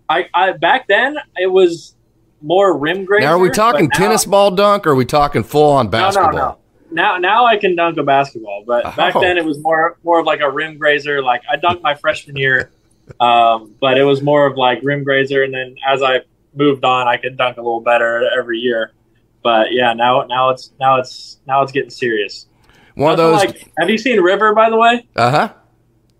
I, 0.08 0.28
I 0.34 0.52
back 0.52 0.86
then 0.86 1.16
it 1.36 1.50
was 1.50 1.94
more 2.42 2.76
rim 2.76 3.04
grazer. 3.04 3.26
Now 3.26 3.36
are 3.36 3.38
we 3.38 3.50
talking 3.50 3.88
now, 3.92 3.98
tennis 3.98 4.24
ball 4.24 4.50
dunk 4.50 4.86
or 4.86 4.90
are 4.90 4.94
we 4.94 5.06
talking 5.06 5.42
full 5.42 5.72
on 5.72 5.88
basketball? 5.88 6.32
No, 6.32 6.38
no, 6.38 6.48
no. 6.48 6.58
Now 6.90 7.18
now 7.18 7.44
I 7.46 7.56
can 7.56 7.74
dunk 7.74 7.96
a 7.96 8.02
basketball, 8.02 8.64
but 8.66 8.84
oh. 8.86 8.92
back 8.96 9.14
then 9.14 9.38
it 9.38 9.44
was 9.44 9.58
more 9.60 9.98
more 10.04 10.20
of 10.20 10.26
like 10.26 10.40
a 10.40 10.50
rim 10.50 10.78
grazer. 10.78 11.22
Like 11.22 11.42
I 11.50 11.56
dunked 11.56 11.82
my 11.82 11.94
freshman 11.94 12.36
year, 12.36 12.70
um, 13.20 13.74
but 13.80 13.98
it 13.98 14.04
was 14.04 14.22
more 14.22 14.46
of 14.46 14.56
like 14.56 14.80
rim 14.82 15.04
grazer, 15.04 15.42
and 15.42 15.52
then 15.52 15.76
as 15.86 16.02
I 16.02 16.20
moved 16.54 16.84
on, 16.84 17.08
I 17.08 17.16
could 17.16 17.36
dunk 17.36 17.56
a 17.56 17.60
little 17.60 17.80
better 17.80 18.28
every 18.36 18.58
year. 18.58 18.92
But 19.42 19.72
yeah, 19.72 19.92
now 19.92 20.22
now 20.22 20.50
it's 20.50 20.72
now 20.80 20.98
it's 20.98 21.38
now 21.46 21.62
it's 21.62 21.72
getting 21.72 21.90
serious. 21.90 22.46
One 22.94 23.12
of 23.12 23.18
those. 23.18 23.36
Like, 23.36 23.70
have 23.78 23.90
you 23.90 23.98
seen 23.98 24.20
River 24.20 24.54
by 24.54 24.70
the 24.70 24.76
way? 24.76 25.06
Uh 25.16 25.30
huh. 25.30 25.52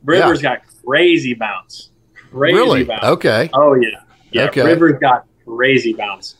River's 0.04 0.42
yeah. 0.42 0.56
got 0.56 0.62
crazy 0.84 1.34
bounce. 1.34 1.90
Crazy 2.30 2.54
really? 2.54 2.84
bounce. 2.84 3.04
Okay. 3.04 3.48
Oh 3.52 3.74
yeah. 3.74 4.00
Yeah. 4.32 4.44
Okay. 4.44 4.62
River's 4.62 4.98
got 5.00 5.26
crazy 5.46 5.94
bounce. 5.94 6.36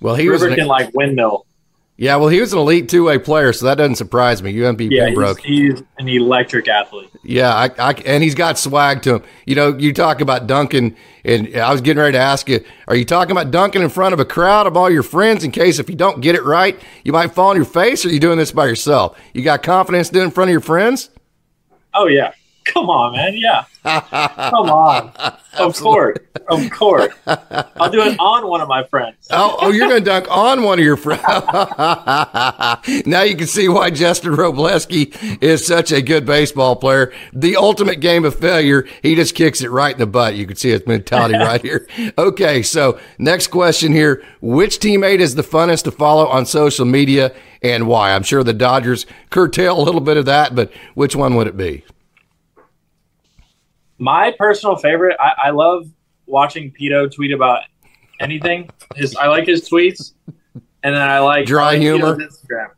Well, 0.00 0.14
he 0.14 0.28
River 0.28 0.46
was 0.46 0.54
can 0.54 0.66
like 0.66 0.94
windmill. 0.94 1.46
Yeah, 2.00 2.14
well, 2.14 2.28
he 2.28 2.40
was 2.40 2.52
an 2.52 2.60
elite 2.60 2.88
two 2.88 3.06
way 3.06 3.18
player, 3.18 3.52
so 3.52 3.66
that 3.66 3.74
doesn't 3.74 3.96
surprise 3.96 4.40
me. 4.40 4.64
UMP 4.64 4.82
yeah, 4.82 5.06
Pembroke. 5.06 5.40
He's, 5.40 5.72
he's, 5.72 5.82
an 5.98 6.08
electric 6.08 6.68
athlete. 6.68 7.10
Yeah, 7.24 7.52
I, 7.52 7.70
I, 7.76 7.92
and 8.06 8.22
he's 8.22 8.36
got 8.36 8.56
swag 8.56 9.02
to 9.02 9.16
him. 9.16 9.22
You 9.46 9.56
know, 9.56 9.76
you 9.76 9.92
talk 9.92 10.20
about 10.20 10.46
dunking, 10.46 10.94
and 11.24 11.56
I 11.56 11.72
was 11.72 11.80
getting 11.80 12.00
ready 12.00 12.12
to 12.12 12.22
ask 12.22 12.48
you: 12.48 12.64
Are 12.86 12.94
you 12.94 13.04
talking 13.04 13.32
about 13.32 13.50
dunking 13.50 13.82
in 13.82 13.88
front 13.88 14.14
of 14.14 14.20
a 14.20 14.24
crowd 14.24 14.68
of 14.68 14.76
all 14.76 14.88
your 14.88 15.02
friends 15.02 15.42
in 15.42 15.50
case 15.50 15.80
if 15.80 15.90
you 15.90 15.96
don't 15.96 16.20
get 16.20 16.36
it 16.36 16.44
right, 16.44 16.80
you 17.02 17.12
might 17.12 17.34
fall 17.34 17.50
on 17.50 17.56
your 17.56 17.64
face? 17.64 18.04
Or 18.04 18.10
are 18.10 18.12
you 18.12 18.20
doing 18.20 18.38
this 18.38 18.52
by 18.52 18.66
yourself? 18.66 19.18
You 19.34 19.42
got 19.42 19.64
confidence 19.64 20.08
doing 20.08 20.22
it 20.22 20.26
in 20.26 20.30
front 20.30 20.50
of 20.50 20.52
your 20.52 20.60
friends? 20.60 21.10
Oh 21.94 22.06
yeah, 22.06 22.32
Come 22.68 22.90
on, 22.90 23.12
man. 23.12 23.34
Yeah. 23.34 23.64
Come 24.50 24.70
on. 24.70 25.12
Of 25.58 25.76
course. 25.76 26.18
Of 26.48 26.70
course. 26.70 27.14
I'll 27.26 27.90
do 27.90 28.02
it 28.02 28.18
on 28.18 28.46
one 28.46 28.60
of 28.60 28.68
my 28.68 28.84
friends. 28.84 29.16
oh, 29.30 29.56
oh, 29.60 29.70
you're 29.70 29.88
going 29.88 30.02
to 30.02 30.04
dunk 30.04 30.30
on 30.30 30.62
one 30.62 30.78
of 30.78 30.84
your 30.84 30.96
friends. 30.96 31.22
now 33.06 33.22
you 33.22 33.36
can 33.36 33.46
see 33.46 33.68
why 33.68 33.90
Justin 33.90 34.32
Wrobleski 34.32 35.42
is 35.42 35.66
such 35.66 35.90
a 35.92 36.02
good 36.02 36.26
baseball 36.26 36.76
player. 36.76 37.12
The 37.32 37.56
ultimate 37.56 38.00
game 38.00 38.24
of 38.24 38.36
failure. 38.36 38.86
He 39.02 39.14
just 39.14 39.34
kicks 39.34 39.62
it 39.62 39.70
right 39.70 39.92
in 39.92 39.98
the 39.98 40.06
butt. 40.06 40.36
You 40.36 40.46
can 40.46 40.56
see 40.56 40.70
his 40.70 40.86
mentality 40.86 41.34
right 41.38 41.62
here. 41.62 41.88
Okay. 42.16 42.62
So 42.62 42.98
next 43.18 43.48
question 43.48 43.92
here. 43.92 44.22
Which 44.40 44.78
teammate 44.78 45.20
is 45.20 45.34
the 45.34 45.42
funnest 45.42 45.84
to 45.84 45.90
follow 45.90 46.26
on 46.26 46.46
social 46.46 46.84
media 46.84 47.34
and 47.62 47.86
why? 47.88 48.12
I'm 48.12 48.22
sure 48.22 48.44
the 48.44 48.54
Dodgers 48.54 49.06
curtail 49.30 49.78
a 49.78 49.82
little 49.82 50.00
bit 50.00 50.16
of 50.16 50.26
that, 50.26 50.54
but 50.54 50.72
which 50.94 51.16
one 51.16 51.34
would 51.34 51.46
it 51.46 51.56
be? 51.56 51.84
My 53.98 54.34
personal 54.38 54.76
favorite, 54.76 55.16
I, 55.18 55.48
I 55.48 55.50
love 55.50 55.86
watching 56.26 56.72
Pito 56.72 57.12
tweet 57.12 57.32
about 57.32 57.62
anything. 58.20 58.70
His 58.96 59.16
I 59.16 59.26
like 59.26 59.46
his 59.46 59.68
tweets, 59.68 60.12
and 60.82 60.94
then 60.94 61.02
I 61.02 61.18
like 61.20 61.46
dry 61.46 61.72
like 61.72 61.80
humor. 61.80 62.16
Instagram. 62.16 62.68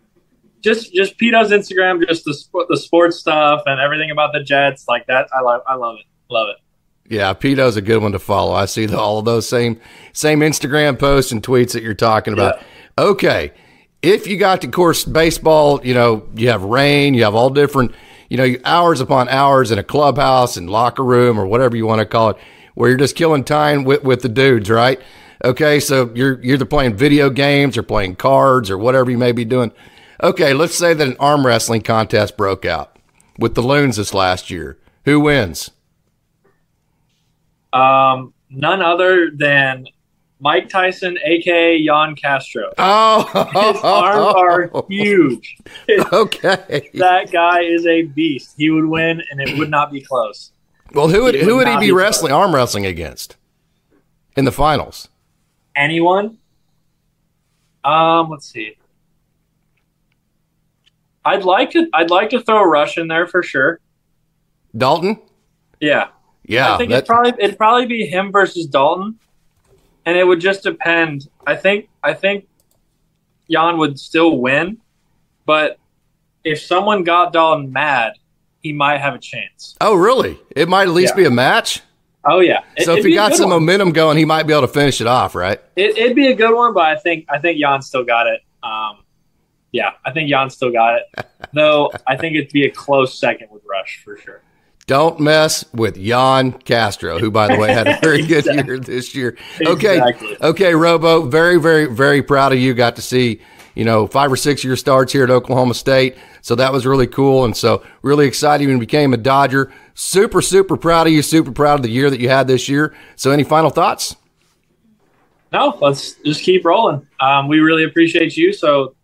Just 0.61 0.93
just 0.93 1.19
Pito's 1.19 1.51
Instagram, 1.51 2.07
just 2.07 2.25
the 2.25 2.67
the 2.69 2.77
sports 2.77 3.19
stuff 3.19 3.63
and 3.67 3.81
everything 3.81 4.11
about 4.11 4.33
the 4.33 4.43
Jets, 4.43 4.87
like 4.89 5.07
that. 5.07 5.29
I 5.35 5.41
love 5.41 5.63
I 5.67 5.75
love 5.75 5.97
it, 5.99 6.07
love 6.33 6.49
it. 6.51 6.57
Yeah, 7.13 7.33
Pito's 7.35 7.77
a 7.77 7.83
good 7.83 8.01
one 8.01 8.13
to 8.13 8.19
follow. 8.19 8.53
I 8.53 8.67
see 8.67 8.87
the, 8.87 8.99
all 8.99 9.19
of 9.19 9.25
those 9.25 9.49
same 9.49 9.81
same 10.13 10.41
Instagram 10.41 10.99
posts 10.99 11.33
and 11.33 11.43
tweets 11.43 11.73
that 11.73 11.83
you're 11.83 11.95
talking 11.95 12.33
about. 12.33 12.59
Yeah. 12.59 13.05
Okay, 13.05 13.53
if 14.03 14.27
you 14.27 14.37
got 14.37 14.61
to 14.63 14.69
course 14.69 15.05
baseball, 15.05 15.85
you 15.85 15.95
know 15.95 16.29
you 16.35 16.49
have 16.49 16.63
rain, 16.63 17.15
you 17.15 17.25
have 17.25 17.35
all 17.35 17.51
different 17.51 17.95
you 18.31 18.37
know, 18.37 18.55
hours 18.65 19.01
upon 19.01 19.29
hours 19.29 19.71
in 19.71 19.79
a 19.79 19.83
clubhouse 19.83 20.57
and 20.57 20.71
locker 20.71 21.05
room 21.05 21.39
or 21.39 21.47
whatever 21.47 21.77
you 21.77 21.85
want 21.85 21.99
to 21.99 22.07
call 22.07 22.31
it, 22.31 22.37
where 22.75 22.89
you're 22.89 22.97
just 22.97 23.17
killing 23.17 23.45
time 23.45 23.85
with, 23.85 24.03
with 24.05 24.23
the 24.23 24.29
dudes, 24.29 24.71
right? 24.71 24.99
Okay, 25.45 25.81
so 25.81 26.11
you're 26.15 26.41
you're 26.43 26.55
either 26.55 26.65
playing 26.65 26.97
video 26.97 27.29
games 27.29 27.77
or 27.77 27.83
playing 27.83 28.17
cards 28.17 28.71
or 28.71 28.79
whatever 28.79 29.11
you 29.11 29.19
may 29.19 29.33
be 29.33 29.45
doing. 29.45 29.73
Okay, 30.23 30.55
let's 30.55 30.75
say 30.75 30.95
that 30.95 31.07
an 31.09 31.17
arm 31.19 31.47
wrestling 31.47 31.81
contest 31.81 32.37
broke 32.37 32.65
out 32.65 32.97
with 33.39 33.55
the 33.55 33.63
loons 33.63 33.97
this 33.97 34.15
last 34.15 34.51
year. 34.51 34.79
Who 35.07 35.19
wins? 35.21 35.71
Um, 37.73 38.35
none 38.51 38.83
other 38.83 39.31
than 39.35 39.87
Mike 40.41 40.71
Tyson, 40.71 41.19
aka 41.23 41.77
Yon 41.77 42.17
Castro. 42.17 42.73
Oh, 42.79 43.25
his 43.73 43.83
arms 43.83 44.35
are 44.37 44.85
huge. 44.89 45.59
okay, 46.13 46.89
that 46.95 47.31
guy 47.31 47.61
is 47.61 47.87
a 47.87 48.03
beast. 48.03 48.55
He 48.57 48.71
would 48.71 48.87
win, 48.87 49.23
and 49.31 49.41
it 49.41 49.59
would 49.59 49.71
not 49.71 49.93
be 49.93 50.01
close. 50.01 50.53
Well, 50.93 51.09
who 51.09 51.23
would, 51.25 51.35
would 51.35 51.45
who 51.45 51.57
would 51.57 51.69
he 51.69 51.77
be, 51.77 51.87
be 51.87 51.93
wrestling 51.93 52.31
close. 52.31 52.47
arm 52.47 52.55
wrestling 52.55 52.87
against 52.87 53.37
in 54.37 54.45
the 54.45 54.53
finals? 54.53 55.09
Anyone? 55.77 56.39
Um, 57.85 58.31
let's 58.31 58.51
see. 58.51 58.77
I'd 61.25 61.45
like 61.45 61.71
to. 61.73 61.89
I'd 61.93 62.11
like 62.11 62.31
to 62.31 62.41
throw 62.41 62.65
Rush 62.65 62.99
in 62.99 63.09
there 63.09 63.27
for 63.27 63.43
sure. 63.43 63.81
Dalton. 64.77 65.21
Yeah. 65.81 66.09
Yeah. 66.45 66.75
I 66.75 66.79
think 66.79 66.91
it'd 66.91 67.07
probably 67.07 67.33
it'd 67.39 67.59
probably 67.59 67.87
be 67.87 68.07
him 68.07 68.33
versus 68.33 68.67
Dalton 68.67 69.19
and 70.07 70.17
it 70.17 70.25
would 70.25 70.41
just 70.41 70.63
depend. 70.63 71.29
I 71.47 71.57
think 71.57 71.89
I 72.03 72.15
think 72.15 72.47
Yon 73.49 73.79
would 73.79 73.99
still 73.99 74.39
win, 74.39 74.79
but 75.47 75.79
if 76.45 76.61
someone 76.61 77.05
got 77.05 77.33
Dalton 77.33 77.73
mad, 77.73 78.15
he 78.63 78.73
might 78.73 78.99
have 78.99 79.15
a 79.15 79.19
chance. 79.19 79.77
Oh, 79.81 79.95
really? 79.95 80.39
It 80.55 80.69
might 80.69 80.85
at 80.85 80.95
least 80.95 81.13
yeah. 81.13 81.23
be 81.23 81.25
a 81.27 81.31
match. 81.31 81.83
Oh 82.25 82.41
yeah. 82.41 82.61
So 82.81 82.95
if 82.95 83.05
he 83.05 83.15
got 83.15 83.35
some 83.35 83.49
one. 83.49 83.61
momentum 83.61 83.93
going, 83.93 84.19
he 84.19 84.27
might 84.27 84.43
be 84.43 84.53
able 84.53 84.67
to 84.67 84.73
finish 84.73 85.01
it 85.01 85.07
off, 85.07 85.35
right? 85.35 85.59
It, 85.77 85.97
would 86.07 86.15
be 86.15 86.29
a 86.29 86.35
good 86.35 86.55
one, 86.55 86.75
but 86.75 86.85
I 86.85 86.97
think 86.97 87.25
I 87.31 87.39
think 87.39 87.59
Yon 87.59 87.81
still 87.81 88.05
got 88.05 88.27
it. 88.27 88.43
Um, 88.63 89.05
yeah, 89.73 89.93
I 90.05 90.13
think 90.13 90.29
Yon 90.29 90.51
still 90.51 90.71
got 90.71 90.97
it. 90.97 91.27
Though 91.55 91.91
I 92.07 92.17
think 92.17 92.37
it'd 92.37 92.53
be 92.53 92.67
a 92.67 92.71
close 92.71 93.19
second 93.19 93.49
with 93.51 93.63
Rush 93.65 94.03
for 94.05 94.19
sure. 94.19 94.43
Don't 94.91 95.21
mess 95.21 95.65
with 95.73 95.97
Yon 95.97 96.51
Castro, 96.51 97.21
who, 97.21 97.31
by 97.31 97.47
the 97.47 97.57
way, 97.57 97.73
had 97.73 97.87
a 97.87 97.97
very 98.03 98.27
good 98.27 98.45
year 98.45 98.77
this 98.77 99.15
year. 99.15 99.37
Okay, 99.65 99.99
exactly. 99.99 100.37
okay, 100.43 100.73
Wrobo, 100.73 101.31
very, 101.31 101.61
very, 101.61 101.87
very 101.87 102.25
proud 102.25 102.53
of 102.53 102.59
you. 102.59 102.75
Got 102.75 102.97
to 102.97 103.03
see, 103.03 103.41
you 103.77 103.85
know, 103.85 104.09
five 104.09 104.33
or 104.33 104.37
six 104.37 104.65
year 104.65 104.75
starts 104.75 105.13
here 105.13 105.23
at 105.23 105.31
Oklahoma 105.31 105.75
State, 105.75 106.17
so 106.43 106.57
that 106.57 106.73
was 106.73 106.87
really 106.87 107.07
cool, 107.07 107.45
and 107.45 107.57
so 107.57 107.85
really 108.03 108.27
excited 108.27 108.67
when 108.67 108.79
you 108.79 108.81
became 108.81 109.15
a 109.15 109.17
Dodger. 109.17 109.73
Super, 109.95 110.43
super 110.43 110.77
proud 110.77 111.07
of 111.07 111.13
you. 111.13 111.23
Super 111.23 111.53
proud 111.53 111.77
of 111.77 111.83
the 111.85 111.91
year 111.91 112.11
that 112.11 112.19
you 112.19 112.29
had 112.29 112.49
this 112.49 112.69
year. 112.69 112.93
So, 113.15 113.31
any 113.31 113.45
final 113.45 113.71
thoughts? 113.71 114.17
No, 115.53 115.79
let's 115.81 116.15
just 116.25 116.43
keep 116.43 116.65
rolling. 116.65 117.07
Um, 117.21 117.47
we 117.47 117.61
really 117.61 117.85
appreciate 117.85 118.37
you. 118.37 118.53
So 118.53 118.97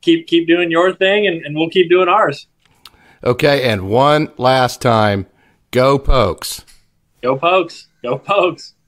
keep 0.00 0.26
keep 0.26 0.46
doing 0.46 0.70
your 0.70 0.94
thing, 0.94 1.26
and, 1.26 1.44
and 1.44 1.54
we'll 1.54 1.68
keep 1.68 1.90
doing 1.90 2.08
ours. 2.08 2.46
Okay, 3.24 3.68
and 3.68 3.88
one 3.88 4.30
last 4.36 4.80
time, 4.80 5.26
go 5.70 5.98
Pokes. 5.98 6.64
Go 7.22 7.36
Pokes. 7.36 7.88
Go 8.02 8.18
Pokes. 8.18 8.74